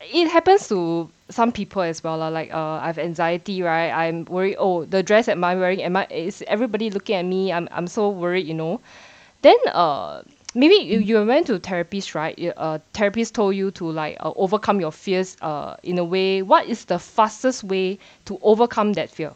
it 0.00 0.28
happens 0.28 0.68
to 0.68 1.10
some 1.30 1.52
people 1.52 1.82
as 1.82 2.02
well. 2.04 2.18
Like, 2.30 2.52
uh, 2.52 2.80
I 2.82 2.86
have 2.86 2.98
anxiety, 2.98 3.62
right? 3.62 3.90
I'm 3.90 4.24
worried. 4.26 4.56
Oh, 4.58 4.84
the 4.84 5.02
dress 5.02 5.28
am 5.28 5.44
I 5.44 5.54
wearing? 5.56 5.82
Am 5.82 5.96
I 5.96 6.06
is 6.10 6.42
everybody 6.48 6.90
looking 6.90 7.16
at 7.16 7.24
me? 7.24 7.52
I'm 7.52 7.68
I'm 7.72 7.86
so 7.86 8.10
worried, 8.10 8.46
you 8.46 8.54
know. 8.54 8.80
Then 9.42 9.56
uh 9.72 10.22
maybe 10.54 10.74
you, 10.74 11.00
you 11.00 11.24
went 11.24 11.46
to 11.48 11.58
therapist, 11.58 12.14
right? 12.14 12.38
You- 12.38 12.52
Uh, 12.56 12.78
therapist 12.92 13.34
told 13.34 13.54
you 13.56 13.70
to 13.72 13.90
like 13.90 14.16
uh, 14.20 14.32
overcome 14.36 14.80
your 14.80 14.92
fears 14.92 15.36
uh 15.42 15.76
in 15.82 15.98
a 15.98 16.04
way. 16.04 16.42
What 16.42 16.66
is 16.66 16.84
the 16.86 16.98
fastest 16.98 17.64
way 17.64 17.98
to 18.26 18.38
overcome 18.42 18.92
that 18.94 19.10
fear? 19.10 19.32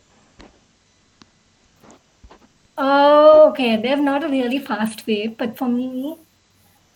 oh 2.77 3.49
okay 3.51 3.77
there's 3.77 4.01
not 4.01 4.25
a 4.25 4.29
really 4.29 4.59
fast 4.59 5.07
way 5.07 5.27
but 5.29 5.57
for 5.57 5.69
me 5.69 6.17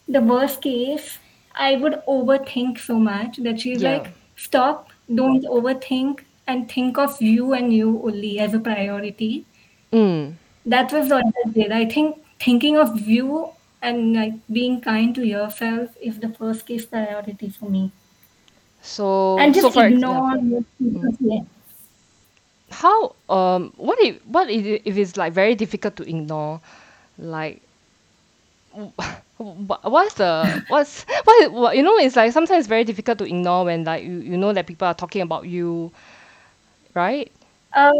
the 0.08 0.20
worst 0.20 0.60
case 0.62 1.18
I 1.54 1.76
would 1.76 2.02
overthink 2.08 2.78
so 2.78 2.98
much 2.98 3.36
that 3.38 3.60
she's 3.60 3.82
Yeah. 3.82 3.90
like 3.92 4.08
stop 4.36 4.90
don't 5.14 5.44
overthink 5.44 6.20
and 6.46 6.70
think 6.70 6.98
of 6.98 7.20
you 7.22 7.52
and 7.52 7.72
you 7.72 8.00
only 8.04 8.38
as 8.40 8.54
a 8.54 8.60
priority 8.60 9.44
Mm. 9.92 10.34
That 10.66 10.92
was 10.92 11.08
what 11.08 11.24
I 11.44 11.48
did. 11.50 11.72
I 11.72 11.86
think 11.86 12.18
thinking 12.38 12.76
of 12.76 13.00
you 13.00 13.48
and 13.82 14.14
like 14.14 14.34
being 14.52 14.80
kind 14.80 15.14
to 15.14 15.26
yourself 15.26 15.96
is 16.00 16.18
the 16.20 16.28
first 16.28 16.66
case 16.66 16.86
priority 16.86 17.48
for 17.50 17.68
me. 17.70 17.92
So 18.82 19.38
And 19.38 19.54
just 19.54 19.74
ex- 19.76 20.02
ignore 20.04 20.36
people 20.78 21.12
Mm. 21.22 21.46
How 22.70 23.16
um 23.28 23.72
what 23.76 23.98
if 24.00 24.24
what 24.26 24.50
if, 24.50 24.82
if 24.84 24.96
it's 24.96 25.16
like 25.16 25.32
very 25.32 25.54
difficult 25.54 25.96
to 25.96 26.02
ignore? 26.08 26.60
Like 27.18 27.62
wh- 28.74 28.90
what's 29.38 30.14
the 30.14 30.60
what's 30.66 31.04
what, 31.24 31.52
what 31.52 31.76
you 31.76 31.82
know 31.82 31.96
it's 31.98 32.16
like 32.16 32.32
sometimes 32.32 32.66
very 32.66 32.84
difficult 32.84 33.18
to 33.18 33.24
ignore 33.24 33.64
when 33.64 33.84
like 33.84 34.04
you, 34.04 34.18
you 34.20 34.36
know 34.36 34.52
that 34.52 34.66
people 34.66 34.86
are 34.88 34.94
talking 34.94 35.22
about 35.22 35.46
you, 35.46 35.92
right? 36.94 37.30
Uh, 37.74 37.92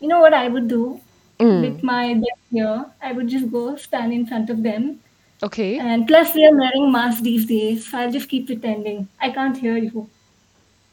you 0.00 0.08
know 0.08 0.20
what 0.20 0.34
I 0.34 0.48
would 0.48 0.68
do 0.68 1.00
with 1.50 1.80
Mm. 1.80 1.82
my 1.82 2.14
desk 2.14 2.42
here? 2.50 2.84
I 3.00 3.12
would 3.12 3.28
just 3.28 3.50
go 3.50 3.76
stand 3.76 4.12
in 4.12 4.26
front 4.26 4.50
of 4.50 4.62
them. 4.62 5.00
Okay. 5.42 5.78
And 5.78 6.06
plus, 6.06 6.34
we 6.34 6.44
are 6.46 6.56
wearing 6.56 6.90
masks 6.92 7.20
these 7.22 7.46
days, 7.46 7.86
so 7.88 7.98
I'll 7.98 8.12
just 8.12 8.28
keep 8.28 8.46
pretending. 8.46 9.08
I 9.20 9.30
can't 9.30 9.56
hear 9.56 9.76
you. 9.76 10.08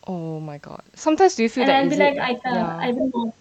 Oh 0.07 0.39
my 0.39 0.57
God. 0.57 0.81
Sometimes 0.95 1.35
do 1.35 1.43
you 1.43 1.49
feel 1.49 1.65
And 1.65 1.69
that 1.69 1.83
I'll 1.83 1.89
be 1.89 1.95
is 1.95 1.99
it 1.99 2.15
like, 2.15 2.19
I 2.19 2.33
can't, 2.35 2.55
yeah. 2.55 2.77
I 2.77 2.91
will 2.91 3.12
not. 3.13 3.33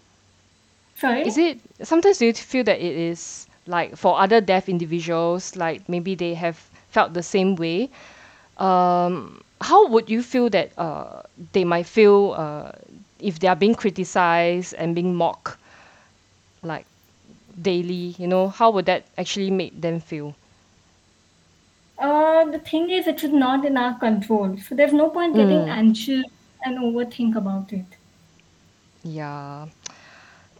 Sorry? 0.97 1.23
Is 1.23 1.37
it 1.39 1.61
sometimes 1.83 2.19
do 2.19 2.27
you 2.27 2.33
feel 2.35 2.65
that 2.65 2.79
it 2.79 2.97
is 2.97 3.47
like 3.67 3.97
for 3.97 4.19
other 4.19 4.41
deaf 4.41 4.69
individuals, 4.69 5.57
like 5.57 5.89
maybe 5.89 6.15
they 6.15 6.35
have 6.35 6.57
felt 6.91 7.15
the 7.15 7.23
same 7.23 7.57
way? 7.57 7.91
Um, 8.59 9.41
how 9.61 9.87
would 9.89 10.09
you 10.11 10.23
feel 10.23 10.49
that 10.51 10.73
uh 10.79 11.23
they 11.53 11.65
might 11.65 11.87
feel 11.87 12.33
uh 12.37 12.73
if 13.21 13.39
they 13.41 13.49
are 13.49 13.57
being 13.57 13.75
criticized 13.75 14.75
and 14.75 14.95
being 14.95 15.15
mocked 15.15 15.57
like 16.63 16.87
daily, 17.61 18.15
you 18.19 18.27
know, 18.29 18.49
how 18.49 18.71
would 18.71 18.87
that 18.87 19.07
actually 19.19 19.51
make 19.51 19.81
them 19.81 20.01
feel? 20.01 20.35
Uh, 21.99 22.45
the 22.51 22.59
thing 22.59 22.91
is, 22.91 23.07
it's 23.07 23.23
not 23.25 23.65
in 23.65 23.77
our 23.77 23.99
control. 23.99 24.57
So 24.59 24.75
there's 24.75 24.93
no 24.93 25.11
point 25.11 25.37
getting 25.37 25.69
Mm, 25.69 25.69
anxious 25.69 26.25
and 26.65 26.79
overthink 26.79 27.37
about 27.37 27.73
it. 27.73 27.99
yeah. 29.05 29.67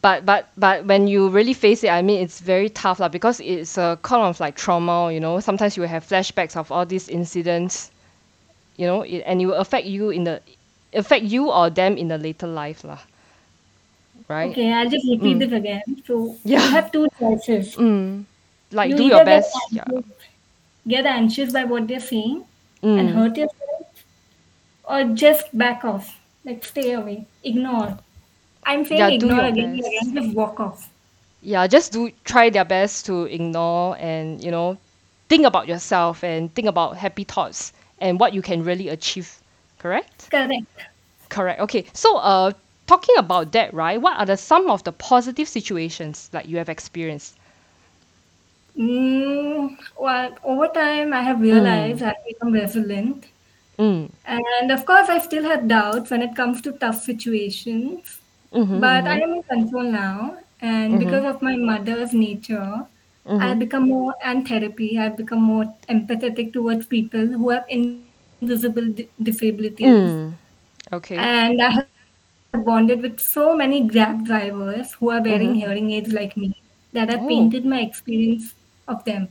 But 0.03 0.25
but 0.27 0.49
but 0.57 0.85
when 0.87 1.09
you 1.09 1.29
really 1.29 1.55
face 1.55 1.83
it, 1.85 1.89
I 1.91 2.03
mean, 2.03 2.23
it's 2.23 2.41
very 2.41 2.69
tough 2.69 3.01
lah 3.01 3.09
because 3.09 3.41
it's 3.41 3.77
a 3.79 3.99
kind 4.03 4.23
of 4.23 4.41
like 4.41 4.57
trauma, 4.57 5.13
you 5.13 5.21
know. 5.21 5.41
Sometimes 5.41 5.77
you 5.77 5.83
have 5.85 6.07
flashbacks 6.07 6.57
of 6.57 6.71
all 6.73 6.87
these 6.87 7.09
incidents 7.09 7.91
you 8.77 8.87
know 8.87 9.03
it, 9.03 9.21
and 9.27 9.41
it 9.41 9.47
will 9.47 9.55
affect 9.55 9.87
you 9.87 10.11
in 10.11 10.25
the 10.25 10.41
affect 10.95 11.25
you 11.25 11.51
or 11.51 11.69
them 11.71 11.97
in 11.97 12.09
the 12.09 12.17
later 12.19 12.47
life 12.47 12.85
lah 12.85 12.99
right 14.29 14.51
Okay, 14.53 14.73
I'll 14.73 14.89
just 14.89 15.07
repeat 15.09 15.37
mm. 15.37 15.41
this 15.41 15.53
again. 15.53 15.83
So 16.07 16.37
you 16.45 16.59
have 16.59 16.93
two 16.93 17.09
choices. 17.19 17.77
mm. 17.77 18.25
like 18.73 18.91
You 18.91 18.97
do 18.97 19.05
your 19.05 19.17
either 19.17 19.25
get 19.25 19.43
best 19.43 19.57
yeah 19.71 19.85
get 20.87 21.07
anxious 21.07 21.53
by 21.53 21.65
what 21.65 21.87
they're 21.89 22.01
saying 22.01 22.45
and 22.83 23.09
mm. 23.09 23.13
hurt 23.13 23.37
yourself, 23.37 24.05
or 24.85 25.05
just 25.15 25.47
back 25.57 25.85
off, 25.85 26.19
like 26.45 26.65
stay 26.65 26.93
away, 26.93 27.27
ignore. 27.45 27.99
I'm 28.65 28.85
saying 28.85 29.01
yeah 29.01 29.09
ignore 29.09 29.45
again 29.45 29.75
again, 29.79 30.15
just 30.15 30.35
walk 30.35 30.61
off. 30.61 30.89
yeah 31.43 31.67
just 31.67 31.93
do 31.93 32.11
try 32.25 32.51
their 32.51 32.65
best 32.65 33.07
to 33.07 33.25
ignore 33.25 33.97
and 33.99 34.43
you 34.45 34.51
know 34.51 34.77
think 35.29 35.45
about 35.47 35.69
yourself 35.69 36.23
and 36.25 36.53
think 36.55 36.69
about 36.69 36.97
happy 36.97 37.25
thoughts 37.25 37.73
and 38.01 38.19
what 38.21 38.33
you 38.35 38.43
can 38.43 38.63
really 38.65 38.89
achieve 38.89 39.41
correct 39.79 40.29
Correct. 40.31 40.67
correct 41.29 41.61
okay 41.61 41.85
so 41.93 42.17
uh 42.19 42.51
talking 42.89 43.17
about 43.19 43.53
that 43.53 43.73
right 43.75 44.01
what 44.03 44.19
are 44.19 44.27
the 44.27 44.37
some 44.37 44.71
of 44.71 44.85
the 44.85 44.93
positive 44.93 45.49
situations 45.49 46.29
that 46.31 46.49
you 46.49 46.59
have 46.59 46.69
experienced 46.71 47.39
Mm, 48.77 49.77
well, 49.99 50.37
over 50.45 50.69
time, 50.69 51.13
I 51.13 51.23
have 51.23 51.39
mm. 51.49 51.79
realized 51.79 52.03
I've 52.03 52.25
become 52.27 52.53
resilient. 52.53 53.27
Mm. 53.79 54.11
And 54.27 54.71
of 54.73 54.85
course, 54.87 55.09
I 55.09 55.19
still 55.19 55.45
have 55.45 55.69
doubts 55.69 56.11
when 56.11 56.23
it 56.23 56.35
comes 56.37 56.61
to 56.63 56.73
tough 56.73 57.01
situations. 57.03 58.21
Mm-hmm, 58.53 58.81
But 58.81 59.07
I 59.07 59.19
mm-hmm, 59.19 59.21
am 59.21 59.33
in 59.35 59.43
control 59.45 59.85
now, 59.85 60.39
and 60.61 60.99
mm-hmm, 60.99 60.99
because 60.99 61.25
of 61.25 61.43
my 61.43 61.57
mother's 61.57 62.13
nature, 62.15 62.87
mm-hmm. 63.27 63.53
I've 63.53 63.59
become 63.59 63.89
more 63.89 64.15
and 64.25 64.47
therapy. 64.49 64.99
I've 64.99 65.17
become 65.17 65.43
more 65.43 65.67
empathetic 65.89 66.53
towards 66.53 66.87
people 66.87 67.27
who 67.27 67.51
have 67.51 67.65
invisible 67.69 68.89
di- 68.93 69.09
disabilities, 69.23 69.77
Mm. 69.83 70.35
Okay. 70.93 71.27
and 71.27 71.63
I 71.63 71.85
have 72.55 72.65
bonded 72.65 73.03
with 73.03 73.21
so 73.21 73.55
many 73.57 73.81
Grab 73.87 74.25
drivers 74.25 74.93
who 74.93 75.11
are 75.11 75.23
wearing 75.23 75.51
Mm-hmm. 75.51 75.61
hearing 75.61 75.91
aids 75.93 76.13
like 76.13 76.37
me 76.37 76.55
that 76.93 77.11
have 77.11 77.23
Oh. 77.23 77.29
painted 77.29 77.65
my 77.65 77.81
experience 77.81 78.55
of 78.87 79.05
them. 79.05 79.29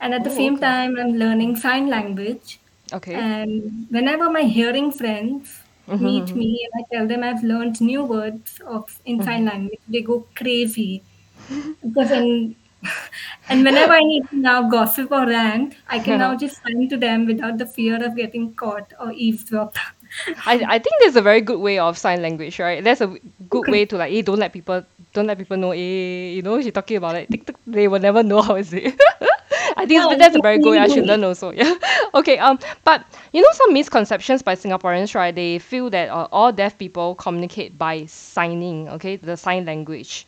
And 0.00 0.14
at 0.14 0.24
the 0.24 0.30
Oh, 0.30 0.34
same 0.34 0.54
okay. 0.54 0.66
time, 0.66 0.96
I'm 0.98 1.16
learning 1.18 1.56
sign 1.56 1.88
language. 1.88 2.58
Okay. 2.92 3.14
And 3.14 3.86
whenever 3.90 4.30
my 4.30 4.42
hearing 4.42 4.92
friends 4.92 5.60
mm-hmm, 5.88 6.04
meet 6.04 6.24
mm-hmm. 6.24 6.38
me 6.38 6.50
and 6.64 6.82
I 6.82 6.94
tell 6.94 7.06
them 7.06 7.22
I've 7.22 7.42
learned 7.42 7.80
new 7.80 8.04
words 8.04 8.60
of 8.66 8.98
in 9.04 9.22
sign 9.22 9.40
mm-hmm. 9.40 9.48
language, 9.48 9.80
they 9.88 10.02
go 10.02 10.26
crazy. 10.34 11.02
Because 11.82 12.10
and 12.10 12.54
and 13.48 13.64
whenever 13.64 13.92
I 13.92 14.00
need 14.00 14.28
to 14.30 14.36
now 14.36 14.68
gossip 14.68 15.10
or 15.10 15.26
rant, 15.26 15.74
I 15.88 15.98
can 15.98 16.20
uh-huh. 16.20 16.32
now 16.32 16.38
just 16.38 16.62
sign 16.62 16.88
to 16.90 16.96
them 16.96 17.26
without 17.26 17.58
the 17.58 17.66
fear 17.66 18.04
of 18.04 18.16
getting 18.16 18.54
caught 18.54 18.92
or 19.00 19.12
eavesdropped. 19.12 19.78
I, 20.46 20.64
I 20.68 20.78
think 20.78 20.94
that's 21.02 21.16
a 21.16 21.22
very 21.22 21.40
good 21.40 21.58
way 21.60 21.78
of 21.78 21.98
sign 21.98 22.22
language, 22.22 22.58
right? 22.58 22.82
That's 22.82 23.00
a 23.00 23.16
good 23.48 23.66
way 23.68 23.84
to 23.86 23.96
like, 23.96 24.12
eh, 24.12 24.22
don't 24.22 24.38
let 24.38 24.52
people 24.52 24.84
don't 25.12 25.26
let 25.26 25.38
people 25.38 25.56
know, 25.56 25.72
eh, 25.72 26.30
you 26.34 26.42
know, 26.42 26.60
she's 26.60 26.72
talking 26.72 26.96
about 26.96 27.16
it. 27.16 27.30
Tick, 27.30 27.50
They 27.66 27.88
will 27.88 28.00
never 28.00 28.22
know 28.22 28.42
how 28.42 28.56
is 28.56 28.72
it. 28.72 28.94
I 29.76 29.86
think 29.86 30.08
Yeah, 30.10 30.16
that's 30.16 30.36
a 30.36 30.40
very 30.40 30.58
good 30.58 30.70
way. 30.72 30.78
I 30.78 30.88
should 30.88 31.06
learn 31.06 31.24
also. 31.24 31.50
Yeah. 31.50 31.74
Okay. 32.14 32.38
Um. 32.38 32.58
But 32.84 33.04
you 33.32 33.42
know, 33.42 33.48
some 33.52 33.72
misconceptions 33.72 34.42
by 34.42 34.54
Singaporeans, 34.54 35.14
right? 35.14 35.34
They 35.34 35.58
feel 35.58 35.90
that 35.90 36.08
uh, 36.10 36.28
all 36.30 36.52
deaf 36.52 36.78
people 36.78 37.14
communicate 37.16 37.76
by 37.78 38.06
signing. 38.06 38.88
Okay, 38.90 39.16
the 39.16 39.36
sign 39.36 39.64
language. 39.64 40.26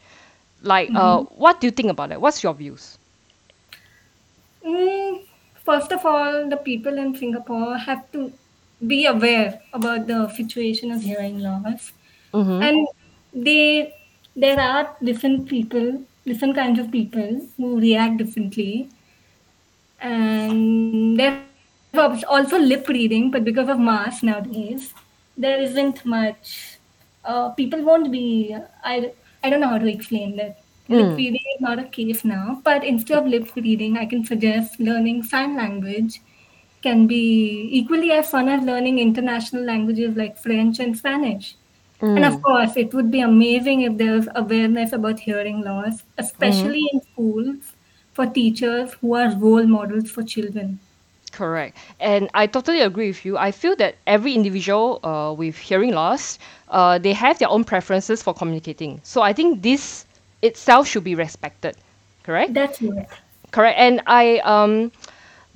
Like, 0.63 0.91
uh, 0.95 1.21
Mhm. 1.21 1.31
what 1.37 1.61
do 1.61 1.67
you 1.69 1.71
think 1.71 1.91
about 1.91 2.09
that? 2.11 2.21
What's 2.21 2.43
your 2.43 2.55
views? 2.55 2.99
Mm, 4.65 5.25
first 5.65 5.93
of 5.93 6.05
all, 6.05 6.49
the 6.49 6.57
people 6.57 6.99
in 6.99 7.15
Singapore 7.17 7.77
have 7.79 8.11
to 8.13 8.33
be 8.85 9.07
aware 9.07 9.61
about 9.73 10.07
the 10.07 10.29
situation 10.31 10.91
of 10.93 11.03
hearing 11.03 11.39
loss. 11.41 11.93
Mm-hmm. 12.35 12.63
And 12.63 12.89
they 13.33 13.95
there 14.35 14.61
are 14.61 14.95
different 15.03 15.49
people, 15.49 16.03
different 16.27 16.55
kinds 16.55 16.79
of 16.79 16.91
people 16.91 17.41
who 17.57 17.81
react 17.81 18.19
differently. 18.19 18.89
And 20.01 21.19
there's 21.19 22.25
also 22.25 22.59
lip 22.59 22.89
reading, 22.89 23.31
but 23.31 23.45
because 23.45 23.69
of 23.69 23.79
mass 23.79 24.23
nowadays, 24.23 24.93
there 25.37 25.61
isn't 25.61 26.05
much. 26.05 26.79
Uh, 27.25 27.51
people 27.51 27.83
won't 27.83 28.13
be. 28.13 28.55
I 28.85 29.13
I 29.43 29.51
don't 29.51 29.61
know 29.61 29.69
how 29.69 29.79
to 29.79 29.91
explain 29.93 30.37
that. 30.37 30.63
Lip 30.89 31.07
Mm. 31.07 31.17
reading 31.17 31.47
is 31.55 31.61
not 31.61 31.79
a 31.81 31.85
case 31.85 32.25
now, 32.25 32.61
but 32.63 32.85
instead 32.85 33.19
of 33.19 33.27
lip 33.27 33.51
reading, 33.57 33.97
I 33.99 34.07
can 34.07 34.25
suggest 34.25 34.79
learning 34.79 35.23
sign 35.25 35.57
language 35.57 36.21
can 36.87 37.07
be 37.07 37.69
equally 37.81 38.11
as 38.13 38.31
fun 38.31 38.49
as 38.49 38.65
learning 38.65 38.99
international 38.99 39.65
languages 39.65 40.17
like 40.17 40.39
French 40.39 40.79
and 40.81 40.97
Spanish. 40.97 41.57
And 42.17 42.25
of 42.25 42.35
Mm. 42.35 42.43
course, 42.43 42.77
it 42.77 42.93
would 42.95 43.11
be 43.11 43.21
amazing 43.21 43.83
if 43.83 43.97
there's 43.99 44.29
awareness 44.35 44.93
about 44.93 45.21
hearing 45.21 45.61
loss, 45.63 46.05
especially 46.19 46.85
in 46.93 47.01
schools 47.03 47.75
for 48.13 48.27
teachers 48.27 48.95
who 49.01 49.15
are 49.15 49.37
role 49.39 49.67
models 49.67 50.11
for 50.11 50.23
children. 50.23 50.81
Correct. 51.33 51.77
And 52.01 52.31
I 52.35 52.47
totally 52.47 52.81
agree 52.81 53.09
with 53.09 53.25
you. 53.25 53.37
I 53.37 53.51
feel 53.53 53.77
that 53.77 53.97
every 54.07 54.35
individual 54.35 55.01
uh, 55.05 55.33
with 55.35 55.57
hearing 55.59 55.93
loss, 55.95 56.39
uh, 56.69 56.99
they 56.99 57.13
have 57.13 57.39
their 57.39 57.49
own 57.49 57.65
preferences 57.65 58.23
for 58.23 58.35
communicating. 58.35 59.01
So 59.05 59.23
I 59.23 59.33
think 59.33 59.63
this 59.63 60.07
itself 60.43 60.87
should 60.89 61.05
be 61.05 61.15
respected. 61.15 61.77
Correct? 62.25 62.55
That's 62.55 62.81
it. 62.81 63.09
Correct. 63.53 63.79
And 63.79 64.03
I 64.07 64.39
um 64.45 64.93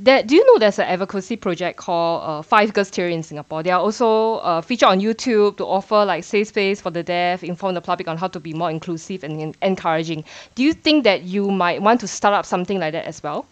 that 0.01 0.27
do 0.27 0.35
you 0.35 0.45
know 0.47 0.59
there's 0.59 0.79
an 0.79 0.87
advocacy 0.87 1.37
project 1.37 1.79
called 1.79 2.23
uh, 2.25 2.43
Five 2.43 2.73
Girls 2.73 2.91
Theory 2.91 3.15
in 3.15 3.23
Singapore? 3.23 3.63
They 3.63 3.71
are 3.71 3.81
also 3.81 4.37
uh, 4.37 4.61
featured 4.61 4.89
on 4.89 5.01
YouTube 5.01 5.57
to 5.59 5.67
offer 5.67 6.05
like 6.05 6.25
safe 6.25 6.49
space 6.49 6.81
for 6.81 6.91
the 6.91 7.03
deaf, 7.03 7.45
inform 7.45 7.75
the 7.75 7.81
public 7.81 8.09
on 8.09 8.17
how 8.17 8.29
to 8.29 8.41
be 8.41 8.53
more 8.55 8.71
inclusive 8.71 9.25
and 9.25 9.41
en- 9.41 9.55
encouraging. 9.63 10.25
Do 10.55 10.63
you 10.63 10.73
think 10.73 11.05
that 11.05 11.23
you 11.23 11.51
might 11.51 11.83
want 11.83 12.01
to 12.01 12.09
start 12.09 12.35
up 12.35 12.47
something 12.47 12.79
like 12.79 12.93
that 12.93 13.05
as 13.07 13.23
well? 13.23 13.47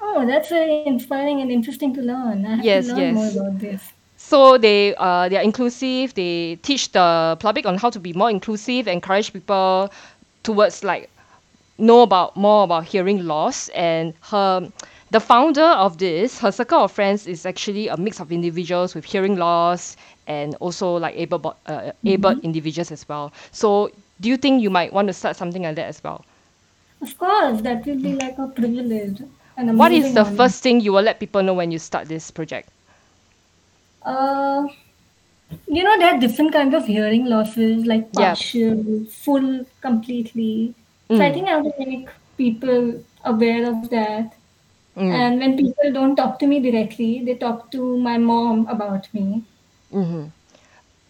Oh, 0.00 0.26
that's 0.26 0.48
very 0.48 0.84
inspiring 0.86 1.40
and 1.40 1.50
interesting 1.50 1.94
to 1.94 2.02
learn. 2.02 2.44
I 2.46 2.56
have 2.56 2.60
to 2.60 2.64
Yes, 2.66 2.88
more 2.88 2.98
yes. 2.98 3.36
about 3.36 3.58
this. 3.58 3.92
So 4.16 4.56
they 4.58 4.94
uh, 4.96 5.28
they 5.28 5.36
are 5.36 5.42
inclusive. 5.42 6.14
They 6.14 6.56
teach 6.62 6.92
the 6.92 7.36
public 7.40 7.66
on 7.66 7.76
how 7.76 7.90
to 7.90 8.00
be 8.00 8.12
more 8.12 8.30
inclusive, 8.30 8.88
encourage 8.88 9.32
people 9.32 9.92
towards 10.42 10.84
like 10.84 11.10
know 11.78 12.02
about 12.02 12.36
more 12.36 12.64
about 12.64 12.84
hearing 12.84 13.26
loss. 13.26 13.68
And 13.70 14.14
her 14.30 14.70
the 15.10 15.20
founder 15.20 15.62
of 15.64 15.98
this, 15.98 16.38
her 16.40 16.50
circle 16.52 16.80
of 16.80 16.92
friends 16.92 17.26
is 17.26 17.46
actually 17.46 17.88
a 17.88 17.96
mix 17.96 18.20
of 18.20 18.32
individuals 18.32 18.94
with 18.94 19.04
hearing 19.04 19.36
loss 19.36 19.96
and 20.26 20.54
also 20.56 20.96
like 20.96 21.14
able 21.16 21.56
uh, 21.66 21.92
able 22.06 22.32
hmm 22.32 22.40
individuals 22.42 22.90
as 22.92 23.06
well. 23.08 23.32
So 23.52 23.90
do 24.20 24.28
you 24.28 24.36
think 24.36 24.62
you 24.62 24.70
might 24.70 24.92
want 24.92 25.08
to 25.08 25.14
start 25.14 25.36
something 25.36 25.62
like 25.62 25.76
that 25.76 25.86
as 25.86 26.02
well? 26.02 26.24
Of 27.00 27.16
course, 27.18 27.60
that 27.62 27.86
will 27.86 28.00
be 28.00 28.14
like 28.14 28.36
a 28.38 28.48
privilege, 28.48 29.22
an 29.56 29.68
What 29.76 29.92
is 29.92 30.14
the 30.14 30.24
first 30.24 30.62
thing 30.62 30.80
you 30.80 30.92
will 30.92 31.02
let 31.02 31.20
people 31.20 31.42
know 31.42 31.54
when 31.54 31.70
you 31.70 31.78
start 31.78 32.08
this 32.08 32.30
project? 32.30 32.70
Uh, 34.02 34.66
you 35.66 35.82
know, 35.82 35.98
there 35.98 36.14
are 36.14 36.20
different 36.20 36.52
kinds 36.52 36.74
of 36.74 36.86
hearing 36.86 37.26
losses, 37.26 37.86
like 37.86 38.12
Yeah. 38.12 38.36
partial, 38.36 39.04
full, 39.06 39.64
completely. 39.80 40.74
So 41.12 41.24
I 41.24 41.32
Mm, 41.32 41.32
think 41.32 41.48
I 41.48 41.60
to 41.60 41.72
make 41.78 42.08
people 42.36 43.04
aware 43.24 43.68
of 43.68 43.90
that. 43.90 44.33
Mm. 44.96 45.10
And 45.10 45.38
when 45.38 45.56
people 45.56 45.92
don't 45.92 46.16
talk 46.16 46.38
to 46.40 46.46
me 46.46 46.60
directly, 46.60 47.24
they 47.24 47.34
talk 47.34 47.70
to 47.72 47.98
my 47.98 48.18
mom 48.18 48.66
about 48.68 49.12
me. 49.14 49.44
Mm-hmm. 49.92 50.26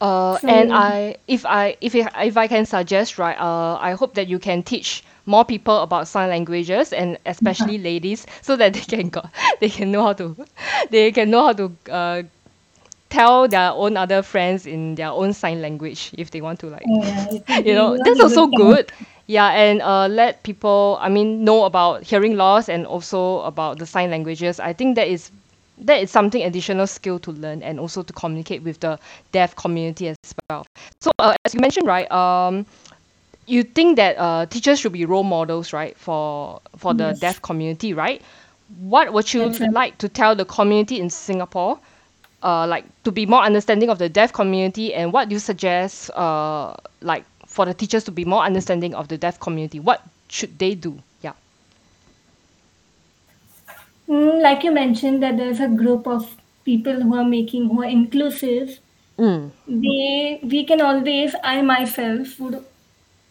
Uh, 0.01 0.39
and 0.43 0.73
I, 0.73 1.17
if 1.29 1.47
I, 1.47 1.77
if 1.81 1.95
I, 1.95 2.25
if 2.25 2.37
I 2.37 2.47
can 2.47 2.67
suggest, 2.67 3.19
right, 3.19 3.39
uh, 3.39 3.79
I 3.81 3.93
hope 3.93 4.15
that 4.15 4.29
you 4.29 4.39
can 4.39 4.63
teach 4.63 5.03
more 5.25 5.45
people 5.45 5.79
about 5.79 6.09
sign 6.09 6.29
languages 6.29 6.93
and 6.93 7.17
especially 7.25 7.79
ladies, 7.91 8.27
so 8.43 8.57
that 8.57 8.75
they 8.75 8.81
can 8.81 9.09
go, 9.09 9.23
they 9.61 9.71
can 9.71 9.91
know 9.91 10.05
how 10.05 10.13
to, 10.15 10.37
they 10.91 11.11
can 11.13 11.31
know 11.31 11.47
how 11.47 11.53
to 11.55 11.73
uh, 11.91 12.23
tell 13.15 13.49
their 13.49 13.71
own 13.71 13.97
other 13.97 14.23
friends 14.23 14.67
in 14.67 14.97
their 14.97 15.09
own 15.09 15.33
sign 15.33 15.63
language 15.63 16.11
if 16.19 16.33
they 16.33 16.41
want 16.41 16.59
to 16.59 16.67
like 16.67 16.83
yeah, 16.85 17.59
you 17.65 17.73
know 17.73 17.97
that's 18.05 18.21
also 18.21 18.49
good. 18.49 18.93
Yeah 19.27 19.51
and 19.51 19.81
uh, 19.83 20.07
let 20.09 20.43
people 20.43 20.99
i 21.01 21.09
mean 21.09 21.45
know 21.45 21.65
about 21.65 22.03
hearing 22.03 22.37
loss 22.37 22.69
and 22.69 22.87
also 22.87 23.41
about 23.43 23.79
the 23.79 23.87
sign 23.87 24.11
languages. 24.11 24.61
I 24.61 24.73
think 24.73 24.97
that 24.97 25.09
is 25.09 25.31
that 25.79 26.01
is 26.03 26.11
something 26.11 26.43
additional 26.43 26.87
skill 26.87 27.19
to 27.21 27.33
learn 27.33 27.63
and 27.63 27.81
also 27.81 28.03
to 28.03 28.13
communicate 28.13 28.63
with 28.63 28.81
the 28.81 28.99
deaf 29.33 29.57
community 29.57 30.09
as 30.09 30.17
well. 30.51 30.67
So 31.01 31.11
uh, 31.19 31.35
as 31.45 31.55
you 31.55 31.61
mentioned 31.61 31.87
right 31.87 32.11
um 32.11 32.67
you 33.47 33.63
think 33.63 33.97
that 33.97 34.17
uh, 34.19 34.47
teachers 34.47 34.79
should 34.81 34.93
be 34.93 35.05
role 35.05 35.23
models 35.25 35.73
right 35.73 35.97
for 35.99 36.61
for 36.77 36.95
the 36.95 37.13
Yes, 37.13 37.21
deaf 37.21 37.43
community 37.43 37.93
right? 37.95 38.23
What 38.79 39.13
would 39.13 39.33
you 39.33 39.59
that's 39.59 39.69
like 39.69 39.99
to 39.99 40.09
tell 40.09 40.35
the 40.35 40.45
community 40.45 41.01
in 41.01 41.11
singapore 41.11 41.79
uh, 42.43 42.67
like 42.67 42.85
to 43.05 43.13
be 43.13 43.27
more 43.27 43.43
understanding 43.43 43.89
of 43.91 43.99
the 43.99 44.09
deaf 44.09 44.33
community? 44.33 44.95
And 44.95 45.13
what 45.13 45.29
do 45.29 45.35
you 45.35 45.39
suggest 45.41 46.11
uh, 46.11 46.75
like 47.01 47.25
for 47.57 47.65
the 47.71 47.75
teachers 47.83 48.05
to 48.05 48.13
be 48.21 48.25
more 48.35 48.43
understanding 48.51 48.95
of 48.95 49.09
the 49.09 49.19
deaf 49.27 49.39
community 49.47 49.81
what 49.91 50.03
should 50.29 50.59
they 50.59 50.75
do 50.75 50.93
yeah 51.23 51.33
Mm, 54.09 54.43
like 54.43 54.65
you 54.65 54.73
mentioned, 54.73 55.23
that 55.23 55.37
there's 55.37 55.61
a 55.61 55.69
group 55.69 56.07
of 56.07 56.37
people 56.65 57.01
who 57.03 57.15
are 57.17 57.25
making, 57.25 57.69
who 57.69 57.83
are 57.83 57.89
inclusive. 57.89 58.79
mm. 59.19 59.51
They, 59.67 60.41
we 60.43 60.65
can 60.65 60.81
always, 60.81 61.35
I 61.43 61.63
myself 61.63 62.39
would 62.41 62.65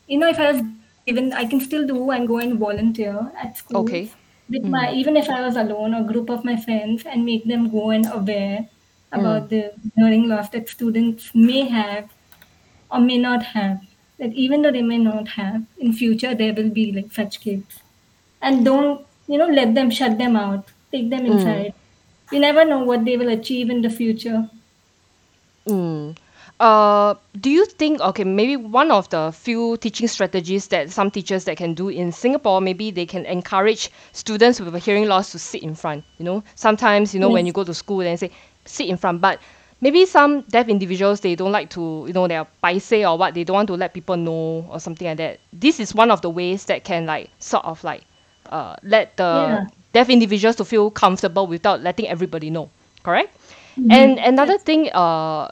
you 0.08 0.18
know, 0.20 0.28
if 0.30 0.40
I 0.40 0.52
was 0.52 0.62
given, 1.08 1.34
I 1.34 1.46
can 1.46 1.62
still 1.62 1.88
do 1.88 2.12
and 2.12 2.28
go 2.28 2.40
and 2.40 2.60
volunteer 2.60 3.32
at 3.42 3.58
school. 3.58 3.82
okay 3.82 4.12
with 4.50 4.66
my, 4.66 4.88
mm. 4.88 4.96
even 4.96 5.16
if 5.18 5.30
I 5.30 5.42
was 5.42 5.56
alone 5.56 5.94
or 5.96 6.04
group 6.04 6.30
of 6.30 6.44
my 6.46 6.56
friends 6.58 7.04
and 7.06 7.26
make 7.26 7.46
them 7.46 7.70
go 7.70 7.92
and 7.92 8.06
aware 8.12 8.70
Mm. 9.14 9.20
about 9.20 9.50
the 9.50 9.74
hearing 9.96 10.28
loss 10.28 10.50
that 10.50 10.68
students 10.70 11.32
may 11.36 11.68
have 11.70 12.10
or 12.92 13.00
may 13.00 13.18
not 13.20 13.44
have. 13.44 13.82
That 14.20 14.34
even 14.34 14.62
though 14.62 14.72
they 14.72 14.82
may 14.82 14.98
not 14.98 15.28
have, 15.30 15.64
in 15.80 15.94
future 15.94 16.34
there 16.36 16.54
will 16.54 16.70
be 16.70 16.92
like 16.92 17.12
such 17.12 17.42
kids. 17.42 17.80
And 18.42 18.64
don't, 18.66 19.06
you 19.28 19.38
know, 19.38 19.48
let 19.48 19.74
them 19.76 19.90
shut 19.90 20.18
them 20.18 20.36
out. 20.36 20.68
Take 20.92 21.10
them 21.10 21.22
Mm. 21.22 21.32
inside. 21.32 21.74
You 22.32 22.40
never 22.40 22.66
know 22.66 22.80
what 22.84 23.06
they 23.06 23.18
will 23.18 23.30
achieve 23.30 23.70
in 23.70 23.82
the 23.82 23.90
future. 23.90 24.50
Mm. 25.68 26.18
Uh, 26.60 27.16
do 27.42 27.50
you 27.50 27.66
think 27.66 28.00
okay 28.00 28.24
maybe 28.24 28.56
one 28.56 28.92
of 28.92 29.10
the 29.10 29.32
few 29.34 29.76
teaching 29.78 30.08
strategies 30.08 30.68
that 30.68 30.90
some 30.92 31.10
teachers 31.10 31.46
that 31.46 31.58
can 31.58 31.74
do 31.74 31.90
in 31.90 32.12
Singapore 32.12 32.62
maybe 32.62 32.92
they 32.92 33.06
can 33.06 33.26
encourage 33.26 33.90
students 34.14 34.60
with 34.62 34.74
a 34.76 34.80
hearing 34.80 35.08
loss 35.08 35.32
to 35.32 35.40
sit 35.40 35.64
in 35.64 35.74
front 35.74 36.06
you 36.20 36.24
know 36.24 36.44
sometimes 36.56 37.14
you 37.14 37.20
know 37.20 37.30
when 37.30 37.46
you 37.46 37.52
go 37.52 37.64
to 37.64 37.74
school 37.74 38.02
and 38.02 38.20
say 38.20 38.30
sit 38.66 38.88
in 38.88 38.98
front 38.98 39.20
but 39.20 39.40
maybe 39.84 40.06
some 40.06 40.42
deaf 40.44 40.68
individuals 40.70 41.22
they 41.22 41.36
don't 41.36 41.52
like 41.52 41.70
to 41.70 42.06
you 42.08 42.14
know 42.14 42.28
they're 42.28 42.48
paiseh 42.64 43.04
or 43.10 43.18
what 43.18 43.36
they 43.36 43.44
don't 43.44 43.56
want 43.56 43.68
to 43.68 43.76
let 43.76 43.94
people 43.94 44.18
know 44.18 44.66
or 44.72 44.80
something 44.80 45.08
like 45.08 45.18
that 45.18 45.40
this 45.54 45.80
is 45.80 45.94
one 45.96 46.12
of 46.12 46.22
the 46.22 46.30
ways 46.30 46.66
that 46.66 46.84
can 46.84 47.06
like 47.06 47.30
sort 47.40 47.66
of 47.66 47.84
like 47.84 48.04
uh, 48.50 48.76
let 48.84 49.16
the 49.18 49.32
Yeah. 49.32 49.68
deaf 49.94 50.10
individuals 50.10 50.56
to 50.56 50.66
feel 50.66 50.92
comfortable 50.92 51.48
without 51.48 51.82
letting 51.82 52.08
everybody 52.08 52.50
know 52.50 52.70
correct 53.04 53.36
and 53.90 54.18
hmm 54.18 54.20
another 54.20 54.58
Yes. 54.58 54.60
thing 54.60 54.90
uh 54.94 55.50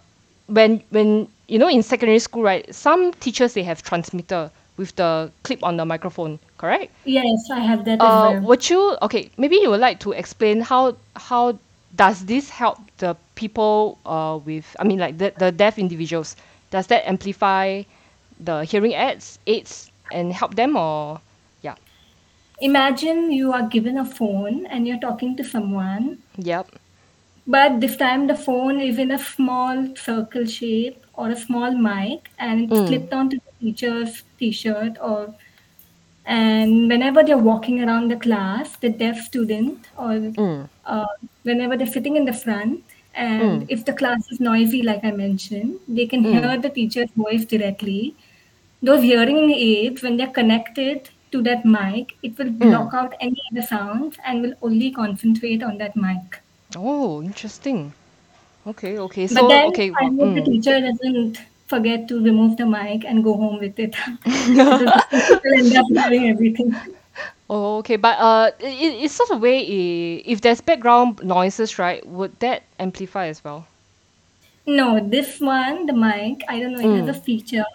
when 0.48 0.82
when 0.90 1.28
you 1.48 1.60
know 1.60 1.70
in 1.70 1.84
secondary 1.84 2.20
school 2.20 2.44
right 2.44 2.74
some 2.74 3.14
teachers 3.14 3.54
they 3.54 3.64
have 3.64 3.82
transmitter 3.84 4.52
with 4.78 4.96
the 4.96 5.32
clip 5.44 5.64
on 5.64 5.78
the 5.78 5.86
microphone 5.86 6.40
correct 6.58 6.94
Yes, 7.06 7.50
I 7.52 7.60
have 7.60 7.86
that 7.86 8.04
as 8.04 8.18
uh 8.18 8.24
well. 8.24 8.42
would 8.42 8.70
you 8.70 8.98
okay 9.02 9.30
maybe 9.38 9.58
you 9.58 9.70
would 9.70 9.80
like 9.80 10.00
to 10.00 10.12
explain 10.14 10.62
how 10.62 10.96
how 11.16 11.58
does 11.96 12.26
this 12.26 12.50
help 12.50 12.80
the 12.98 13.16
people 13.36 13.98
uh, 14.06 14.40
with 14.44 14.76
I 14.80 14.84
mean 14.84 15.00
like 15.00 15.18
the, 15.18 15.34
the 15.38 15.52
deaf 15.52 15.78
individuals? 15.80 16.36
Does 16.72 16.88
that 16.88 17.08
amplify 17.08 17.84
the 18.40 18.64
hearing 18.66 18.94
aids 18.94 19.40
aids 19.48 19.92
and 20.12 20.34
help 20.34 20.56
them 20.56 20.76
or 20.78 21.22
yeah? 21.62 21.76
Imagine 22.62 23.32
you 23.32 23.52
are 23.52 23.68
given 23.68 23.98
a 23.98 24.06
phone 24.06 24.66
and 24.68 24.88
you're 24.88 25.00
talking 25.00 25.36
to 25.38 25.44
someone, 25.44 26.20
Yep. 26.38 26.68
but 27.48 27.80
this 27.82 27.98
time 27.98 28.28
the 28.28 28.36
phone 28.36 28.80
is 28.80 28.98
in 29.00 29.12
a 29.12 29.20
small 29.20 29.96
circle 29.96 30.46
shape 30.46 31.04
or 31.14 31.30
a 31.30 31.36
small 31.36 31.72
mic 31.72 32.30
and 32.40 32.62
it's 32.72 32.82
Mm. 32.82 32.88
clipped 32.88 33.14
onto 33.14 33.38
the 33.38 33.52
teacher's 33.60 34.24
t-shirt 34.40 34.98
or 35.02 35.36
and 36.26 36.88
whenever 36.90 37.24
they're 37.24 37.38
walking 37.38 37.84
around 37.84 38.10
the 38.12 38.16
class, 38.16 38.76
the 38.78 38.90
deaf 38.90 39.18
student 39.20 39.88
or 39.98 40.14
Mm. 40.14 40.70
uh, 40.86 41.06
whenever 41.44 41.78
they're 41.78 41.88
sitting 41.88 42.16
in 42.16 42.26
the 42.26 42.34
front 42.34 42.84
and 43.14 43.62
Mm. 43.62 43.66
if 43.70 43.86
the 43.86 43.94
class 43.94 44.32
is 44.32 44.40
noisy 44.40 44.82
like 44.82 45.04
I 45.04 45.12
mentioned, 45.12 45.80
they 45.88 46.06
can 46.06 46.24
Mm. 46.24 46.32
hear 46.34 46.58
the 46.58 46.70
teacher's 46.70 47.12
voice 47.16 47.46
directly. 47.46 48.16
Those 48.84 49.04
hearing 49.04 49.52
aids, 49.52 50.02
when 50.02 50.18
they're 50.18 50.28
connected 50.28 51.10
to 51.32 51.42
that 51.44 51.66
mic, 51.66 52.14
it 52.24 52.38
will 52.38 52.50
Mm. 52.52 52.70
block 52.70 52.94
out 52.94 53.14
any 53.20 53.42
other 53.52 53.62
sounds 53.62 54.18
and 54.26 54.42
will 54.42 54.54
only 54.62 54.92
concentrate 54.92 55.64
on 55.64 55.78
that 55.78 55.96
mic. 55.96 56.42
Oh, 56.76 57.22
interesting. 57.22 57.94
Okay, 58.66 58.98
okay. 59.00 59.24
But 59.28 59.38
So 59.38 59.48
then 59.48 59.68
okay. 59.70 59.90
I 59.90 60.10
well, 60.10 60.28
hope 60.28 60.36
the 60.36 60.42
teacher 60.52 60.80
doesn't 60.80 61.40
forget 61.74 62.08
to 62.10 62.22
remove 62.24 62.58
the 62.58 62.66
mic 62.66 63.06
and 63.06 63.24
go 63.24 63.34
home 63.44 63.60
with 63.60 63.80
it. 63.80 63.96
because 64.24 64.80
the 64.82 64.94
people 65.12 65.54
end 65.60 65.78
up 65.82 65.88
hearing 66.00 66.30
everything. 66.30 66.76
Oh, 67.50 67.78
okay. 67.80 67.98
But 67.98 68.18
uh, 68.20 68.52
it, 68.60 69.04
it's 69.06 69.14
sort 69.16 69.32
of 69.32 69.42
way 69.42 69.60
if 70.34 70.42
there's 70.42 70.62
background 70.62 71.22
noises, 71.24 71.78
right? 71.80 72.06
Would 72.08 72.40
that 72.40 72.64
amplify 72.80 73.28
as 73.28 73.44
well? 73.44 73.68
No, 74.68 75.00
this 75.00 75.40
one, 75.40 75.86
the 75.88 75.94
mic, 75.94 76.44
I 76.48 76.60
don't 76.60 76.74
know, 76.74 76.80
it 76.80 76.92
has 77.06 77.08
a 77.18 77.20
Mm. 77.20 77.24
feature. 77.24 77.66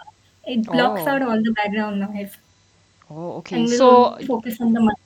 It 0.44 0.70
blocks 0.70 1.02
Oh. 1.06 1.10
out 1.10 1.22
all 1.22 1.40
the 1.42 1.52
background 1.52 2.00
noise 2.00 2.36
Oh, 3.10 3.38
okay. 3.38 3.66
So 3.66 4.16
focus 4.26 4.60
on 4.60 4.72
the 4.72 4.80
mic. 4.80 4.96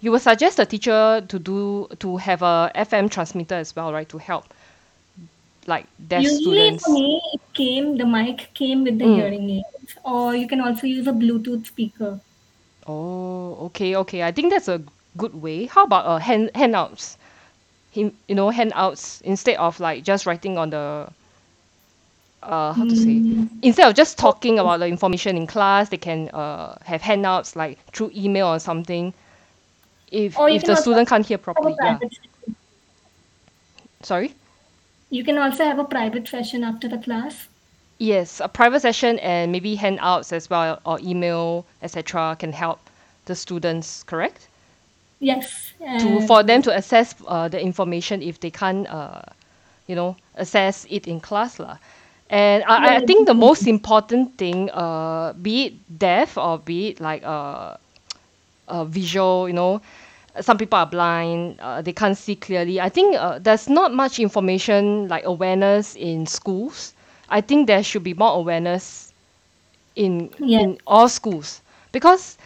you 0.00 0.10
would 0.12 0.22
suggest 0.22 0.56
the 0.58 0.66
teacher 0.66 1.24
to 1.28 1.38
do 1.38 1.88
to 2.00 2.16
have 2.18 2.42
a 2.42 2.70
FM 2.74 3.08
transmitter 3.10 3.56
as 3.56 3.74
well, 3.76 3.92
right? 3.92 4.08
To 4.10 4.18
help 4.18 4.52
like 5.66 5.86
deaf 6.08 6.26
Usually 6.26 6.28
students. 6.28 6.84
for 6.84 6.90
me, 6.94 7.20
it 7.32 7.40
came, 7.54 7.96
the 7.96 8.04
mic 8.06 8.52
came 8.54 8.84
with 8.84 8.98
the 8.98 9.06
Mm. 9.06 9.14
hearing 9.14 9.50
aids, 9.50 9.96
or 10.04 10.34
you 10.34 10.46
can 10.48 10.60
also 10.60 10.86
use 10.86 11.06
a 11.06 11.12
Bluetooth 11.12 11.66
speaker. 11.66 12.20
Oh, 12.86 13.56
okay, 13.66 13.96
okay. 13.96 14.22
I 14.22 14.32
think 14.32 14.50
that's 14.52 14.68
a 14.68 14.82
good 15.16 15.34
way. 15.34 15.66
How 15.66 15.84
about 15.84 16.06
uh 16.06 16.18
hand 16.18 16.50
handouts? 16.54 17.18
Him, 17.90 18.16
you 18.28 18.34
know, 18.34 18.50
handouts 18.50 19.20
instead 19.22 19.56
of 19.56 19.80
like 19.80 20.04
just 20.04 20.26
writing 20.26 20.58
on 20.58 20.70
the 20.70 21.08
uh 22.42 22.72
how 22.72 22.84
to 22.84 22.96
say 22.96 23.22
Mm. 23.22 23.58
instead 23.62 23.88
of 23.88 23.94
just 23.94 24.18
talking 24.18 24.58
about 24.58 24.78
the 24.80 24.86
information 24.86 25.36
in 25.36 25.46
class, 25.46 25.88
they 25.88 25.96
can 25.96 26.28
uh 26.30 26.76
have 26.82 27.02
handouts 27.02 27.56
like 27.56 27.78
through 27.92 28.10
email 28.14 28.46
or 28.48 28.58
something. 28.58 29.12
If 30.10 30.38
Or 30.38 30.48
if 30.48 30.64
the 30.64 30.76
student 30.76 31.08
can't 31.08 31.26
hear 31.26 31.38
properly, 31.38 31.78
yeah. 31.82 31.98
Sorry. 34.02 34.34
You 35.10 35.24
can 35.24 35.36
also 35.38 35.64
have 35.64 35.78
a 35.78 35.84
private 35.84 36.26
session 36.28 36.64
after 36.64 36.88
the 36.88 36.98
class. 36.98 37.48
Yes, 37.98 38.40
a 38.40 38.48
private 38.48 38.80
session 38.80 39.18
and 39.18 39.52
maybe 39.52 39.74
handouts 39.76 40.32
as 40.32 40.48
well 40.48 40.80
or 40.86 40.98
email, 41.00 41.66
etc. 41.82 42.36
can 42.38 42.52
help 42.52 42.80
the 43.26 43.34
students, 43.34 44.02
correct? 44.04 44.48
Yes, 45.20 45.72
To 45.98 46.20
for 46.20 46.42
them 46.42 46.62
to 46.62 46.74
assess 46.76 47.14
uh, 47.26 47.48
the 47.48 47.60
information 47.60 48.22
if 48.22 48.40
they 48.40 48.50
can't 48.50 48.86
uh, 48.88 49.22
you 49.86 49.94
know, 49.94 50.16
assess 50.36 50.86
it 50.90 51.06
in 51.06 51.20
class 51.20 51.58
lah. 51.58 51.76
And 52.30 52.62
I, 52.64 52.76
I- 52.76 52.96
I 52.96 53.00
think 53.00 53.26
the 53.26 53.34
most 53.34 53.66
important 53.66 54.38
thing, 54.38 54.70
uh, 54.70 55.32
be 55.34 55.66
it 55.66 55.98
deaf 55.98 56.38
or 56.38 56.58
be 56.58 56.88
it 56.90 57.00
like 57.00 57.22
uh, 57.24 57.76
uh, 58.68 58.84
visual, 58.84 59.48
you 59.48 59.54
know, 59.54 59.80
some 60.40 60.58
people 60.58 60.78
are 60.78 60.86
blind, 60.86 61.58
uh, 61.60 61.82
they 61.82 61.92
can't 61.92 62.16
see 62.16 62.36
clearly. 62.36 62.80
I 62.80 62.88
think 62.88 63.16
uh, 63.16 63.38
there's 63.38 63.68
not 63.68 63.92
much 63.92 64.18
information 64.18 65.08
like 65.08 65.24
awareness 65.24 65.96
in 65.96 66.26
schools. 66.26 66.94
I 67.28 67.40
think 67.40 67.66
there 67.66 67.82
should 67.82 68.04
be 68.04 68.14
more 68.14 68.34
awareness 68.34 69.12
in 69.96 70.30
yes, 70.38 70.62
in 70.62 70.78
all 70.86 71.08
schools 71.08 71.60
because 71.92 72.38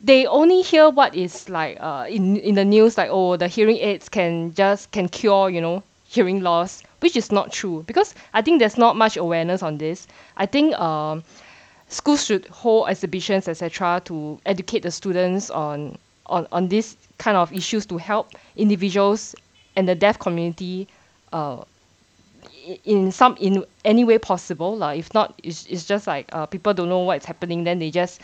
they 0.00 0.26
only 0.26 0.60
hear 0.62 0.90
what 0.90 1.14
is 1.14 1.48
like 1.48 1.78
uh, 1.80 2.06
in 2.08 2.36
in 2.36 2.54
the 2.54 2.64
news 2.64 2.98
like 2.98 3.08
oh 3.10 3.36
the 3.36 3.48
hearing 3.48 3.78
aids 3.78 4.08
can 4.08 4.52
just 4.54 4.90
can 4.92 5.08
cure 5.08 5.48
you 5.48 5.60
know 5.60 5.82
hearing 6.06 6.40
loss 6.42 6.82
which 7.00 7.16
is 7.16 7.32
not 7.32 7.50
true 7.52 7.82
because 7.86 8.14
i 8.34 8.42
think 8.42 8.58
there's 8.58 8.76
not 8.78 8.96
much 8.96 9.16
awareness 9.16 9.62
on 9.62 9.78
this 9.78 10.06
i 10.36 10.46
think 10.46 10.78
um, 10.78 11.24
schools 11.88 12.24
should 12.24 12.46
hold 12.48 12.88
exhibitions 12.88 13.48
etc 13.48 14.00
to 14.04 14.38
educate 14.46 14.82
the 14.82 14.90
students 14.90 15.50
on 15.50 15.96
on 16.26 16.46
on 16.52 16.68
this 16.68 16.96
kind 17.18 17.36
of 17.36 17.52
issues 17.52 17.86
to 17.86 17.98
help 17.98 18.32
individuals 18.56 19.34
and 19.76 19.88
the 19.88 19.94
deaf 19.94 20.18
community 20.18 20.88
uh, 21.32 21.62
in 22.84 23.12
some 23.12 23.36
in 23.38 23.64
any 23.84 24.04
way 24.04 24.18
possible 24.18 24.76
lah. 24.76 24.90
if 24.90 25.12
not 25.14 25.38
it's, 25.42 25.66
it's 25.66 25.84
just 25.84 26.06
like 26.06 26.28
uh, 26.32 26.46
people 26.46 26.72
don't 26.72 26.88
know 26.88 27.00
what's 27.00 27.26
happening 27.26 27.64
then 27.64 27.78
they 27.78 27.90
just 27.90 28.20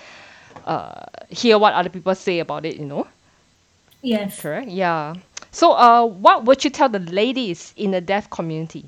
uh, 0.66 1.04
hear 1.28 1.58
what 1.58 1.74
other 1.74 1.90
people 1.90 2.14
say 2.14 2.38
about 2.38 2.64
it 2.64 2.76
you 2.76 2.86
know? 2.86 3.06
Yes. 4.02 4.40
correct? 4.40 4.68
Yeah. 4.68 5.14
So 5.50 5.72
uh, 5.72 6.06
what 6.06 6.44
would 6.44 6.64
you 6.64 6.70
tell 6.70 6.88
the 6.88 7.00
ladies 7.00 7.74
in 7.76 7.90
the 7.90 8.00
deaf 8.00 8.30
community? 8.30 8.86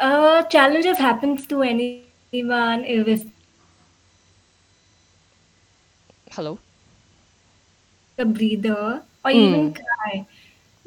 Uh, 0.00 0.42
challenges 0.44 0.98
happens 0.98 1.46
to 1.46 1.62
anyone, 1.62 2.84
irrespective 2.84 3.30
hello 6.34 6.58
a 8.18 8.24
breather 8.24 9.02
or 9.24 9.30
even 9.30 9.72
mm. 9.72 9.76
cry. 9.76 10.26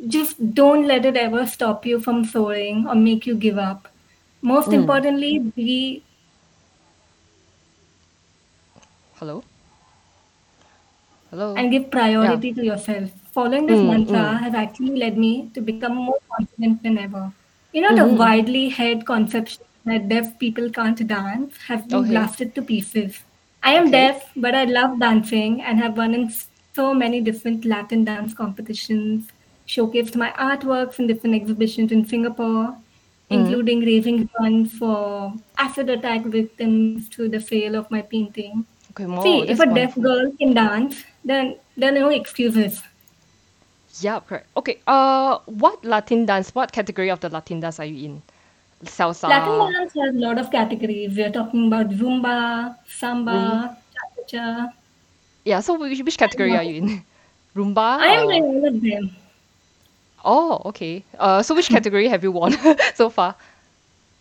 Just 0.07 0.53
don't 0.53 0.87
let 0.87 1.05
it 1.05 1.17
ever 1.17 1.45
stop 1.47 1.85
you 1.85 1.99
from 1.99 2.23
soaring 2.23 2.87
or 2.87 2.95
make 2.95 3.25
you 3.25 3.35
give 3.35 3.57
up. 3.57 3.87
Most 4.41 4.69
Mm. 4.69 4.79
importantly, 4.81 5.39
be 5.39 6.03
hello 9.19 9.43
hello 11.31 11.55
and 11.55 11.71
give 11.71 11.83
yeah 11.83 11.89
priority 11.95 12.53
to 12.53 12.65
yourself. 12.65 13.09
Following 13.37 13.65
this 13.67 13.79
mm, 13.79 13.87
mantra 13.87 14.25
mm, 14.25 14.39
has 14.41 14.53
actually 14.53 14.95
led 14.95 15.17
me 15.17 15.49
to 15.53 15.61
become 15.61 15.95
more 15.95 16.19
confident 16.35 16.83
than 16.83 16.97
ever. 16.97 17.31
You 17.73 17.81
know, 17.81 17.95
the 17.95 18.01
mm-hmm. 18.03 18.17
widely 18.17 18.69
held 18.69 19.05
conception 19.05 19.63
that 19.85 20.07
deaf 20.09 20.37
people 20.39 20.69
can't 20.69 21.07
dance 21.07 21.57
has 21.67 21.81
been 21.83 21.99
okay 21.99 22.09
blasted 22.09 22.55
to 22.55 22.61
pieces. 22.61 23.19
I 23.63 23.73
am 23.73 23.87
okay 23.87 23.91
deaf, 23.91 24.31
but 24.35 24.55
I 24.55 24.63
love 24.65 24.99
dancing 24.99 25.61
and 25.61 25.79
have 25.79 25.97
won 25.97 26.13
in 26.13 26.29
so 26.77 26.93
many 26.93 27.19
different 27.27 27.65
Latin 27.73 28.05
dance 28.09 28.33
competitions, 28.33 29.29
showcased 29.75 30.15
my 30.23 30.31
artworks 30.47 30.99
in 30.99 31.07
different 31.11 31.35
exhibitions 31.35 31.91
in 31.91 32.05
Singapore, 32.13 32.65
mm. 32.71 32.77
including 33.37 33.85
raising 33.91 34.27
funds 34.37 34.73
for 34.81 35.33
acid 35.57 35.89
attack 35.95 36.27
victims 36.39 37.07
through 37.13 37.29
the 37.37 37.41
sale 37.51 37.75
of 37.83 37.89
my 37.95 38.01
painting. 38.01 38.65
okay 38.91 39.07
more 39.13 39.23
See, 39.23 39.39
if 39.55 39.59
a 39.59 39.65
deaf 39.65 39.97
wonderful 39.97 40.03
girl 40.03 40.31
can 40.39 40.53
dance, 40.53 41.03
then 41.25 41.55
there 41.75 41.91
are 41.91 41.99
no 42.05 42.13
excuses. 42.21 42.83
yeah 44.05 44.17
correct 44.29 44.47
okay 44.59 44.73
uh 44.95 45.39
what 45.61 45.85
latin 45.91 46.19
dance 46.29 46.49
what 46.57 46.73
category 46.75 47.07
of 47.13 47.21
the 47.23 47.29
latin 47.35 47.61
dance 47.63 47.79
are 47.83 47.87
you 47.91 48.01
in 48.07 48.17
Salsa. 48.89 49.29
Latin 49.29 49.73
dance 49.73 49.93
has 49.99 50.11
a 50.15 50.19
lot 50.23 50.37
of 50.41 50.51
categories. 50.55 51.15
We 51.19 51.23
are 51.23 51.31
talking 51.37 51.63
about 51.69 51.89
Zumba, 52.01 52.75
Samba, 52.97 53.37
Cha-cha-cha. 53.95 54.49
Yeah 55.47 55.59
so 55.61 55.77
which, 55.79 56.01
which 56.03 56.17
category 56.17 56.55
are 56.55 56.63
you 56.63 56.75
in 56.81 56.87
rumba 57.55 57.87
I 57.99 58.07
am 58.21 58.27
all 58.43 58.67
of 58.67 58.81
them. 58.81 59.09
oh 60.25 60.61
okay 60.65 61.03
uh 61.19 61.41
so 61.43 61.55
which 61.55 61.69
category 61.69 62.07
have 62.07 62.23
you 62.23 62.31
won 62.31 62.53
so 62.95 63.09
far 63.09 63.35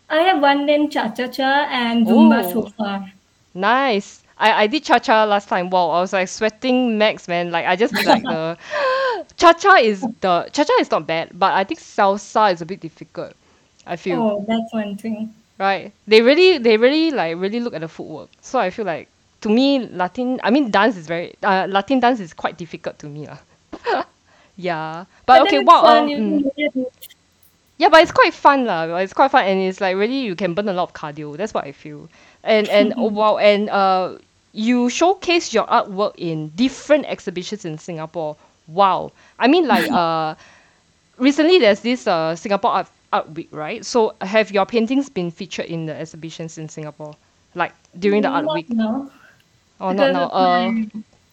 I 0.08 0.20
have 0.22 0.40
won 0.40 0.68
in 0.68 0.88
Cha-cha-cha 0.90 1.66
and 1.70 2.06
Zumba 2.06 2.44
so 2.52 2.62
oh 2.62 2.70
far. 2.78 3.10
Nice. 3.54 4.22
I, 4.38 4.62
I 4.62 4.66
did 4.68 4.84
cha 4.84 4.98
cha 5.00 5.24
last 5.24 5.48
time. 5.48 5.68
Wow, 5.70 5.90
I 5.90 6.00
was 6.00 6.12
like 6.12 6.28
sweating 6.28 6.96
max, 6.98 7.26
man. 7.26 7.50
Like 7.50 7.66
I 7.66 7.74
just 7.74 7.92
like 8.04 8.22
the 8.22 8.56
cha 9.36 9.52
cha 9.54 9.76
is 9.78 10.02
the 10.20 10.48
cha 10.52 10.62
cha 10.64 10.72
is 10.80 10.90
not 10.92 11.06
bad, 11.08 11.30
but 11.34 11.54
I 11.54 11.64
think 11.64 11.80
salsa 11.80 12.52
is 12.52 12.60
a 12.62 12.66
bit 12.66 12.80
difficult. 12.80 13.32
I 13.86 13.96
feel 13.96 14.22
Oh, 14.22 14.44
that's 14.46 14.72
one 14.72 14.96
thing. 14.96 15.34
right. 15.58 15.92
They 16.06 16.22
really 16.22 16.58
they 16.58 16.76
really 16.76 17.10
like 17.10 17.36
really 17.36 17.60
look 17.60 17.74
at 17.74 17.80
the 17.80 17.88
footwork. 17.88 18.30
So 18.42 18.58
I 18.60 18.70
feel 18.70 18.84
like 18.84 19.08
to 19.46 19.54
me 19.54 19.86
Latin 19.86 20.40
I 20.42 20.50
mean 20.50 20.70
dance 20.70 20.96
is 20.96 21.06
very 21.06 21.34
uh, 21.42 21.66
Latin 21.70 22.00
dance 22.00 22.18
is 22.18 22.34
quite 22.34 22.58
difficult 22.58 22.98
to 22.98 23.06
me 23.06 23.26
lah. 23.26 23.38
yeah, 24.56 25.04
but 25.24 25.38
But 25.38 25.46
okay. 25.46 25.60
What 25.60 25.82
fun. 25.86 26.02
um 26.02 26.08
mm, 26.10 26.42
do 26.42 26.50
it. 26.56 26.92
yeah, 27.78 27.88
but 27.88 28.02
it's 28.02 28.10
quite 28.10 28.34
fun 28.34 28.64
lah. 28.66 28.96
It's 28.98 29.12
quite 29.12 29.30
fun, 29.30 29.44
and 29.46 29.60
it's 29.60 29.80
like 29.80 29.96
really 29.96 30.26
you 30.26 30.34
can 30.34 30.54
burn 30.54 30.68
a 30.68 30.72
lot 30.72 30.90
of 30.90 30.92
cardio. 30.94 31.36
That's 31.36 31.54
what 31.54 31.64
I 31.64 31.72
feel. 31.72 32.08
And 32.42 32.68
and 32.68 32.94
oh, 32.98 33.06
wow, 33.06 33.38
and 33.38 33.70
uh, 33.70 34.18
you 34.52 34.90
showcase 34.90 35.54
your 35.54 35.66
artwork 35.66 36.14
in 36.18 36.50
different 36.56 37.06
exhibitions 37.06 37.64
in 37.64 37.78
Singapore. 37.78 38.36
Wow, 38.66 39.12
I 39.38 39.46
mean 39.46 39.68
like 39.68 39.86
uh, 39.94 40.34
recently 41.18 41.58
there's 41.58 41.80
this 41.80 42.06
uh, 42.08 42.34
Singapore 42.34 42.72
Art, 42.82 42.88
Art 43.12 43.30
Week, 43.30 43.48
right? 43.52 43.84
So 43.84 44.16
have 44.22 44.50
your 44.50 44.66
paintings 44.66 45.08
been 45.08 45.30
featured 45.30 45.66
in 45.66 45.86
the 45.86 45.94
exhibitions 45.94 46.58
in 46.58 46.68
Singapore, 46.68 47.14
like 47.54 47.72
during 47.94 48.22
the 48.22 48.28
Art 48.28 48.50
Week? 48.50 48.66
now, 48.70 49.10
Or 49.80 49.94
not 49.94 50.12
now? 50.12 50.28
Uh, 50.28 50.72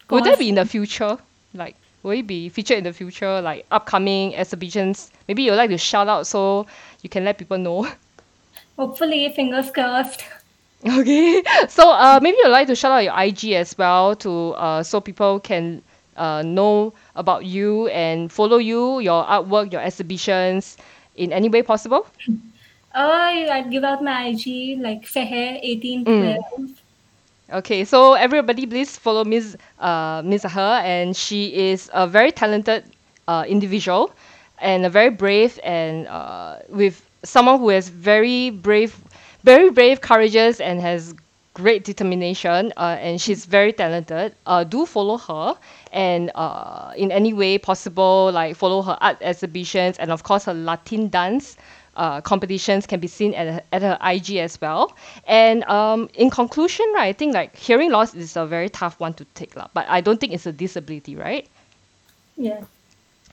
will 0.10 0.22
that 0.24 0.38
be 0.40 0.50
in 0.50 0.56
the 0.56 0.66
future? 0.66 1.18
Like, 1.54 1.76
will 2.04 2.12
it 2.12 2.28
be 2.28 2.50
featured 2.50 2.78
in 2.80 2.84
the 2.84 2.94
future, 2.94 3.42
like 3.42 3.66
upcoming 3.72 4.36
exhibitions? 4.36 5.12
Maybe 5.28 5.44
you'd 5.44 5.56
like 5.56 5.70
to 5.70 5.78
shout 5.78 6.08
out 6.08 6.28
so 6.28 6.66
you 7.02 7.10
can 7.10 7.24
let 7.26 7.38
people 7.38 7.58
know. 7.58 7.88
Hopefully, 8.78 9.30
fingers 9.36 9.72
crossed. 9.72 10.24
Okay, 10.86 11.42
so 11.70 11.90
uh, 11.92 12.20
maybe 12.22 12.36
you'd 12.44 12.50
like 12.50 12.68
to 12.68 12.76
shout 12.76 12.92
out 12.92 13.06
your 13.06 13.18
IG 13.18 13.54
as 13.54 13.78
well 13.78 14.18
to 14.18 14.50
uh, 14.60 14.84
so 14.84 15.00
people 15.00 15.40
can 15.40 15.82
uh, 16.18 16.42
know 16.46 16.92
about 17.16 17.46
you 17.46 17.88
and 17.88 18.30
follow 18.30 18.58
you, 18.58 19.00
your 19.00 19.24
artwork, 19.24 19.72
your 19.72 19.80
exhibitions 19.82 20.76
in 21.16 21.32
any 21.32 21.48
way 21.48 21.62
possible. 21.64 22.06
Oh, 22.96 23.10
I'd 23.10 23.72
give 23.72 23.84
out 23.84 24.04
my 24.04 24.28
IG 24.28 24.78
like 24.80 25.08
Saher 25.08 25.58
eighteen 25.64 26.06
Mm. 26.06 26.36
twelve. 26.38 26.83
Okay, 27.54 27.86
so 27.86 28.14
everybody 28.16 28.66
please 28.66 28.98
follow 28.98 29.24
Ms. 29.24 29.56
Uh, 29.80 30.24
Ms. 30.26 30.42
Saher, 30.42 30.82
and 30.82 31.16
she 31.16 31.54
is 31.70 31.88
a 31.94 32.08
very 32.08 32.32
talented 32.32 32.84
uh, 33.28 33.46
individual 33.48 34.12
and 34.58 34.84
a 34.88 34.90
very 34.90 35.12
brave 35.12 35.60
and 35.64 36.08
uh, 36.08 36.58
with 36.70 37.08
someone 37.24 37.60
who 37.60 37.70
has 37.70 37.90
very 37.90 38.50
brave, 38.50 38.98
very 39.44 39.70
brave, 39.70 40.02
courageous, 40.02 40.60
and 40.62 40.82
has 40.82 41.14
great 41.54 41.84
determination. 41.84 42.74
Uh, 42.76 42.98
and 43.00 43.22
she's 43.22 43.46
very 43.46 43.72
talented. 43.72 44.34
Uh, 44.48 44.64
do 44.64 44.88
follow 44.88 45.20
her, 45.20 45.56
and 45.92 46.32
uh, 46.34 46.92
in 46.98 47.12
any 47.12 47.34
way 47.34 47.60
possible, 47.60 48.32
like 48.34 48.56
follow 48.56 48.82
her 48.82 48.98
art 49.00 49.18
exhibitions, 49.22 50.00
and 50.00 50.10
of 50.12 50.24
course 50.24 50.46
her 50.46 50.56
Latin 50.56 51.08
dance 51.08 51.56
uh, 51.96 52.22
competitions 52.22 52.86
can 52.86 53.00
be 53.00 53.08
seen 53.08 53.34
at, 53.34 53.48
her- 53.48 53.64
at 53.72 53.82
her 53.82 53.98
IG 54.02 54.38
as 54.40 54.60
well. 54.62 54.96
And 55.26 55.64
um, 55.66 56.10
in 56.14 56.30
conclusion, 56.30 56.86
right, 56.96 57.08
I 57.08 57.14
think 57.14 57.34
like 57.34 57.56
hearing 57.56 57.92
loss 57.92 58.14
is 58.14 58.36
a 58.36 58.46
very 58.46 58.70
tough 58.70 59.00
one 59.00 59.14
to 59.16 59.26
take, 59.36 59.56
lah. 59.56 59.68
But 59.74 59.88
I 59.90 60.02
don't 60.02 60.20
think 60.20 60.34
it's 60.34 60.46
a 60.46 60.52
disability, 60.54 61.16
right? 61.16 61.48
Yeah. 62.38 62.66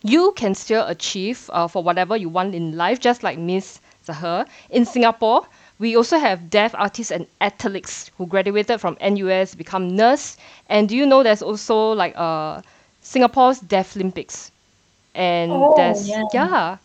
You 0.03 0.33
can 0.37 0.55
still 0.55 0.87
achieve 0.87 1.49
uh, 1.53 1.67
for 1.69 1.83
whatever 1.83 2.17
you 2.17 2.29
want 2.29 2.55
in 2.55 2.77
life, 2.77 3.01
just 3.01 3.23
like 3.23 3.39
Miss 3.39 3.81
Saher. 4.05 4.47
In 4.71 4.85
Singapore, 4.85 5.47
we 5.79 5.97
also 5.97 6.19
have 6.19 6.51
deaf 6.51 6.75
artists 6.75 7.11
and 7.11 7.27
athletes 7.41 8.11
who 8.17 8.27
graduated 8.27 8.81
from 8.81 8.97
NUS, 9.01 9.55
become 9.55 9.89
nurse. 9.95 10.37
And 10.69 10.89
do 10.89 10.97
you 10.97 11.07
know 11.07 11.23
there's 11.23 11.43
also 11.43 11.93
like 11.93 12.15
uh, 12.17 12.63
Singapore's 13.01 13.61
Deaf 13.61 13.97
Olympics? 13.97 14.51
And 15.15 15.75
Oh, 15.75 15.75
there's 15.75 16.09
yeah. 16.09 16.23
yeah. 16.33 16.79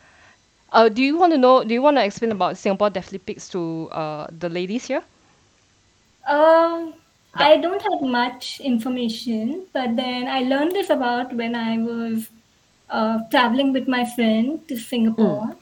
Uh, 0.75 0.89
do 0.89 1.01
you 1.01 1.17
want 1.17 1.31
to 1.33 1.37
know? 1.39 1.63
Do 1.63 1.73
you 1.73 1.81
want 1.81 1.97
to 1.97 2.05
explain 2.05 2.31
about 2.31 2.57
Singapore 2.57 2.89
Deaf 2.91 3.09
Olympics 3.09 3.49
to 3.49 3.89
uh, 3.91 4.27
the 4.31 4.49
ladies 4.49 4.85
here? 4.85 5.03
Um, 6.27 6.95
I 7.35 7.57
don't 7.57 7.81
have 7.81 8.01
much 8.01 8.59
information, 8.59 9.67
but 9.73 9.95
then 9.95 10.27
I 10.27 10.41
learned 10.41 10.71
this 10.73 10.89
about 10.89 11.33
when 11.35 11.55
I 11.55 11.77
was 11.77 12.29
uh, 12.89 13.19
traveling 13.31 13.73
with 13.73 13.87
my 13.87 14.05
friend 14.05 14.67
to 14.67 14.77
Singapore. 14.77 15.57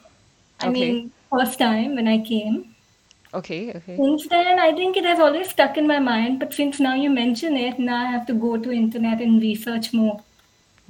I 0.60 0.68
Okay. 0.68 0.70
mean, 0.70 1.12
first 1.30 1.58
time 1.58 1.96
when 1.96 2.08
I 2.08 2.18
came. 2.24 2.76
Okay, 3.34 3.72
okay. 3.74 4.02
Since 4.02 4.28
then, 4.28 4.60
I 4.60 4.72
think 4.72 4.96
it 4.96 5.04
has 5.04 5.18
always 5.18 5.48
stuck 5.48 5.76
in 5.76 5.88
my 5.88 5.98
mind. 5.98 6.38
But 6.38 6.54
since 6.54 6.78
now 6.78 6.94
you 6.94 7.10
mention 7.10 7.56
it, 7.56 7.78
now 7.80 7.96
I 8.06 8.10
have 8.12 8.24
to 8.26 8.34
go 8.34 8.56
to 8.56 8.70
internet 8.70 9.20
and 9.20 9.42
research 9.42 9.92
more. 9.92 10.22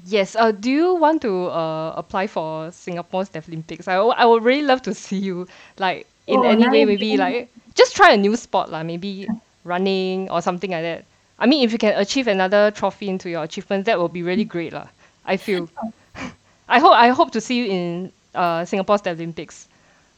Yes. 0.07 0.37
Uh, 0.37 0.53
do 0.53 0.71
you 0.71 0.95
want 0.95 1.23
to 1.23 1.47
uh, 1.47 1.95
apply 1.97 2.27
for 2.27 2.71
Singapore's 2.71 3.29
Deaf 3.29 3.49
Olympics? 3.49 3.89
I, 3.89 3.95
w- 3.95 4.15
I 4.17 4.25
would 4.27 4.43
really 4.45 4.63
love 4.63 4.83
to 4.83 4.95
see 4.95 5.19
you 5.19 5.47
like 5.79 6.07
in 6.27 6.45
Oh, 6.45 6.45
any 6.45 6.69
way. 6.69 6.85
Maybe 6.85 7.17
like 7.17 7.51
just 7.75 7.97
try 7.97 8.13
a 8.13 8.17
new 8.17 8.37
sport, 8.37 8.71
like 8.71 8.87
maybe 8.87 9.31
running 9.65 10.31
or 10.31 10.43
something 10.43 10.71
like 10.71 10.83
that. 10.83 11.05
I 11.39 11.47
mean, 11.47 11.65
if 11.65 11.73
you 11.73 11.79
can 11.79 11.99
achieve 11.99 12.27
another 12.29 12.71
trophy 12.71 13.09
into 13.09 13.31
your 13.31 13.43
achievements, 13.45 13.87
that 13.87 13.99
will 13.99 14.09
be 14.09 14.23
really 14.23 14.45
great, 14.45 14.73
lah. 14.73 14.89
I 15.25 15.37
feel. 15.37 15.69
I 16.69 16.79
hope 16.79 16.93
I 16.93 17.09
hope 17.09 17.31
to 17.33 17.41
see 17.41 17.59
you 17.59 17.67
in 17.67 18.13
uh, 18.35 18.65
Singapore's 18.65 19.03
Deaf 19.03 19.17
Olympics. 19.17 19.69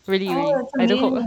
Really, 0.06 0.34
really. 0.34 0.54
Oh, 0.54 0.70
I 0.78 0.86
do 0.86 0.96
hope. 0.96 1.22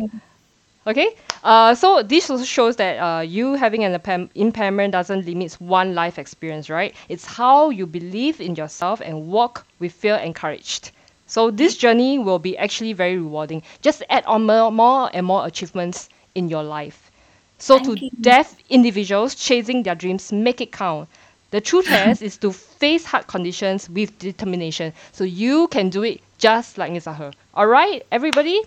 Okay, 0.88 1.16
uh, 1.44 1.74
so 1.76 2.02
this 2.04 2.30
also 2.30 2.44
shows 2.44 2.76
that 2.78 2.98
uh, 2.98 3.22
you 3.22 3.54
having 3.56 3.84
an 3.84 3.94
impair- 3.94 4.30
impairment 4.36 4.92
doesn't 4.92 5.26
limit 5.26 5.54
one 5.60 5.94
life 5.96 6.18
experience, 6.20 6.70
right? 6.70 6.96
It's 7.10 7.26
how 7.26 7.70
you 7.70 7.86
believe 7.88 8.40
in 8.42 8.56
yourself 8.56 9.02
and 9.02 9.28
walk 9.28 9.66
with 9.80 9.92
fear 9.94 10.16
and 10.16 10.36
courage. 10.36 10.82
So 11.26 11.50
this 11.52 11.78
journey 11.78 12.18
will 12.20 12.40
be 12.40 12.58
actually 12.58 12.94
very 12.94 13.18
rewarding. 13.18 13.64
Just 13.82 14.04
add 14.10 14.26
on 14.26 14.46
more, 14.46 14.72
more 14.72 15.10
and 15.14 15.26
more 15.26 15.46
achievements 15.46 16.10
in 16.36 16.50
your 16.50 16.64
life. 16.64 17.12
So 17.58 17.78
Thank 17.78 17.80
to 17.80 18.02
you. 18.02 18.10
deaf 18.22 18.56
individuals 18.70 19.36
chasing 19.36 19.84
their 19.84 19.96
dreams, 19.96 20.32
make 20.32 20.62
it 20.62 20.72
count. 20.72 21.10
The 21.52 21.62
true 21.62 21.84
test 21.88 22.22
is 22.22 22.38
to 22.40 22.52
face 22.52 23.06
hard 23.06 23.28
conditions 23.28 23.90
with 23.90 24.18
determination. 24.20 24.94
So 25.12 25.24
you 25.24 25.68
can 25.70 25.90
do 25.90 26.04
it 26.04 26.22
just 26.38 26.78
like. 26.78 26.92
Saher. 26.94 27.34
All 27.54 27.68
right, 27.68 28.06
everybody? 28.12 28.62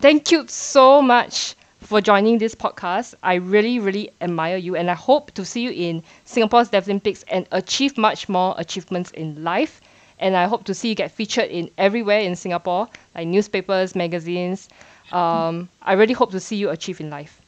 Thank 0.00 0.30
you 0.32 0.46
so 0.48 1.00
much 1.02 1.54
for 1.90 2.00
joining 2.00 2.38
this 2.38 2.54
podcast. 2.54 3.14
I 3.22 3.34
really, 3.34 3.78
really 3.80 4.10
admire 4.20 4.56
you, 4.56 4.76
and 4.76 4.90
I 4.90 4.94
hope 4.94 5.32
to 5.32 5.44
see 5.44 5.62
you 5.62 5.70
in 5.70 6.02
Singapore's 6.24 6.70
Deaflympics 6.70 7.24
and 7.28 7.46
achieve 7.52 7.98
much 7.98 8.28
more 8.28 8.54
achievements 8.58 9.10
in 9.10 9.42
life. 9.42 9.80
And 10.20 10.36
I 10.36 10.44
hope 10.46 10.64
to 10.64 10.74
see 10.74 10.88
you 10.90 10.94
get 10.94 11.10
featured 11.10 11.50
in 11.50 11.70
everywhere 11.78 12.20
in 12.20 12.36
Singapore, 12.36 12.88
like 13.14 13.26
newspapers, 13.26 13.94
magazines. 13.96 14.68
Um, 15.12 15.68
I 15.82 15.94
really 15.94 16.14
hope 16.14 16.30
to 16.32 16.40
see 16.40 16.56
you 16.56 16.70
achieve 16.70 17.00
in 17.00 17.10
life. 17.10 17.40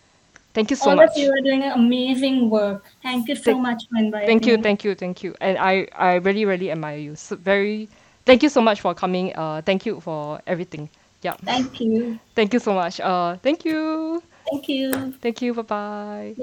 Thank 0.54 0.70
you 0.70 0.76
so 0.76 0.90
All 0.90 0.96
much. 0.96 1.10
of 1.10 1.16
you 1.16 1.30
are 1.30 1.40
doing 1.40 1.62
amazing 1.62 2.50
work. 2.50 2.92
Thank 3.02 3.28
you 3.28 3.36
so 3.36 3.58
much 3.58 3.84
for 3.88 3.98
inviting 3.98 4.26
Thank 4.26 4.46
you, 4.46 4.56
me. 4.56 4.62
thank 4.62 4.84
you, 4.84 4.94
thank 4.94 5.22
you. 5.22 5.34
And 5.40 5.58
I, 5.58 5.88
I 5.96 6.14
really, 6.16 6.44
really 6.44 6.70
admire 6.70 6.96
you. 6.98 7.14
So 7.16 7.36
very, 7.36 7.88
thank 8.26 8.42
you 8.42 8.48
so 8.48 8.60
much 8.60 8.80
for 8.80 8.94
coming. 8.94 9.34
Uh, 9.34 9.62
thank 9.64 9.86
you 9.86 10.00
for 10.00 10.40
everything. 10.46 10.90
Yeah, 11.22 11.36
Thank 11.44 11.80
you. 11.80 12.18
thank 12.34 12.52
you 12.52 12.58
so 12.60 12.72
much. 12.74 13.00
Uh, 13.00 13.36
thank 13.36 13.64
you, 13.64 14.22
Thank 14.52 14.68
you. 14.68 15.12
thank 15.22 15.40
you. 15.42 15.54
Bye 15.54 15.62
bye. 15.62 16.36